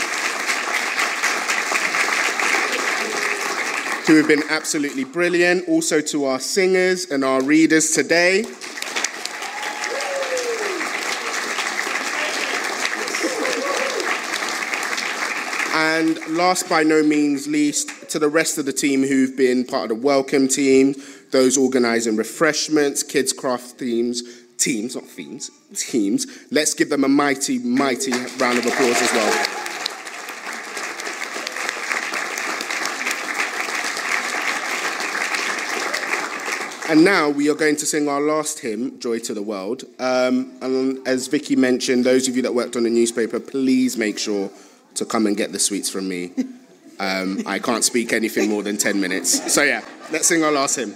Who 4.06 4.16
have 4.16 4.26
been 4.26 4.42
absolutely 4.48 5.04
brilliant. 5.04 5.68
Also 5.68 6.00
to 6.00 6.24
our 6.24 6.40
singers 6.40 7.10
and 7.10 7.24
our 7.24 7.42
readers 7.42 7.92
today. 7.92 8.44
And 15.74 16.18
last 16.36 16.68
by 16.68 16.82
no 16.82 17.02
means 17.02 17.46
least, 17.46 18.10
to 18.10 18.18
the 18.18 18.28
rest 18.28 18.58
of 18.58 18.66
the 18.66 18.72
team 18.72 19.02
who've 19.02 19.36
been 19.36 19.64
part 19.64 19.90
of 19.90 20.00
the 20.00 20.06
welcome 20.06 20.48
team, 20.48 20.94
those 21.30 21.56
organising 21.56 22.16
refreshments, 22.16 23.02
kids' 23.02 23.32
craft 23.32 23.78
teams, 23.78 24.22
teams, 24.58 24.94
not 24.94 25.04
themes, 25.04 25.50
teams. 25.74 26.26
Let's 26.50 26.74
give 26.74 26.90
them 26.90 27.04
a 27.04 27.08
mighty, 27.08 27.58
mighty 27.58 28.12
round 28.38 28.58
of 28.58 28.66
applause 28.66 29.00
as 29.00 29.12
well. 29.12 29.61
And 36.92 37.04
now 37.04 37.30
we 37.30 37.48
are 37.48 37.54
going 37.54 37.76
to 37.76 37.86
sing 37.86 38.06
our 38.06 38.20
last 38.20 38.58
hymn, 38.58 39.00
Joy 39.00 39.18
to 39.20 39.32
the 39.32 39.40
World. 39.40 39.84
Um, 39.98 40.52
and 40.60 41.08
as 41.08 41.26
Vicky 41.26 41.56
mentioned, 41.56 42.04
those 42.04 42.28
of 42.28 42.36
you 42.36 42.42
that 42.42 42.54
worked 42.54 42.76
on 42.76 42.82
the 42.82 42.90
newspaper, 42.90 43.40
please 43.40 43.96
make 43.96 44.18
sure 44.18 44.50
to 44.96 45.06
come 45.06 45.26
and 45.26 45.34
get 45.34 45.52
the 45.52 45.58
sweets 45.58 45.88
from 45.88 46.06
me. 46.06 46.32
Um, 47.00 47.42
I 47.46 47.60
can't 47.60 47.82
speak 47.82 48.12
anything 48.12 48.50
more 48.50 48.62
than 48.62 48.76
10 48.76 49.00
minutes. 49.00 49.50
So, 49.50 49.62
yeah, 49.62 49.82
let's 50.12 50.28
sing 50.28 50.44
our 50.44 50.52
last 50.52 50.76
hymn. 50.76 50.94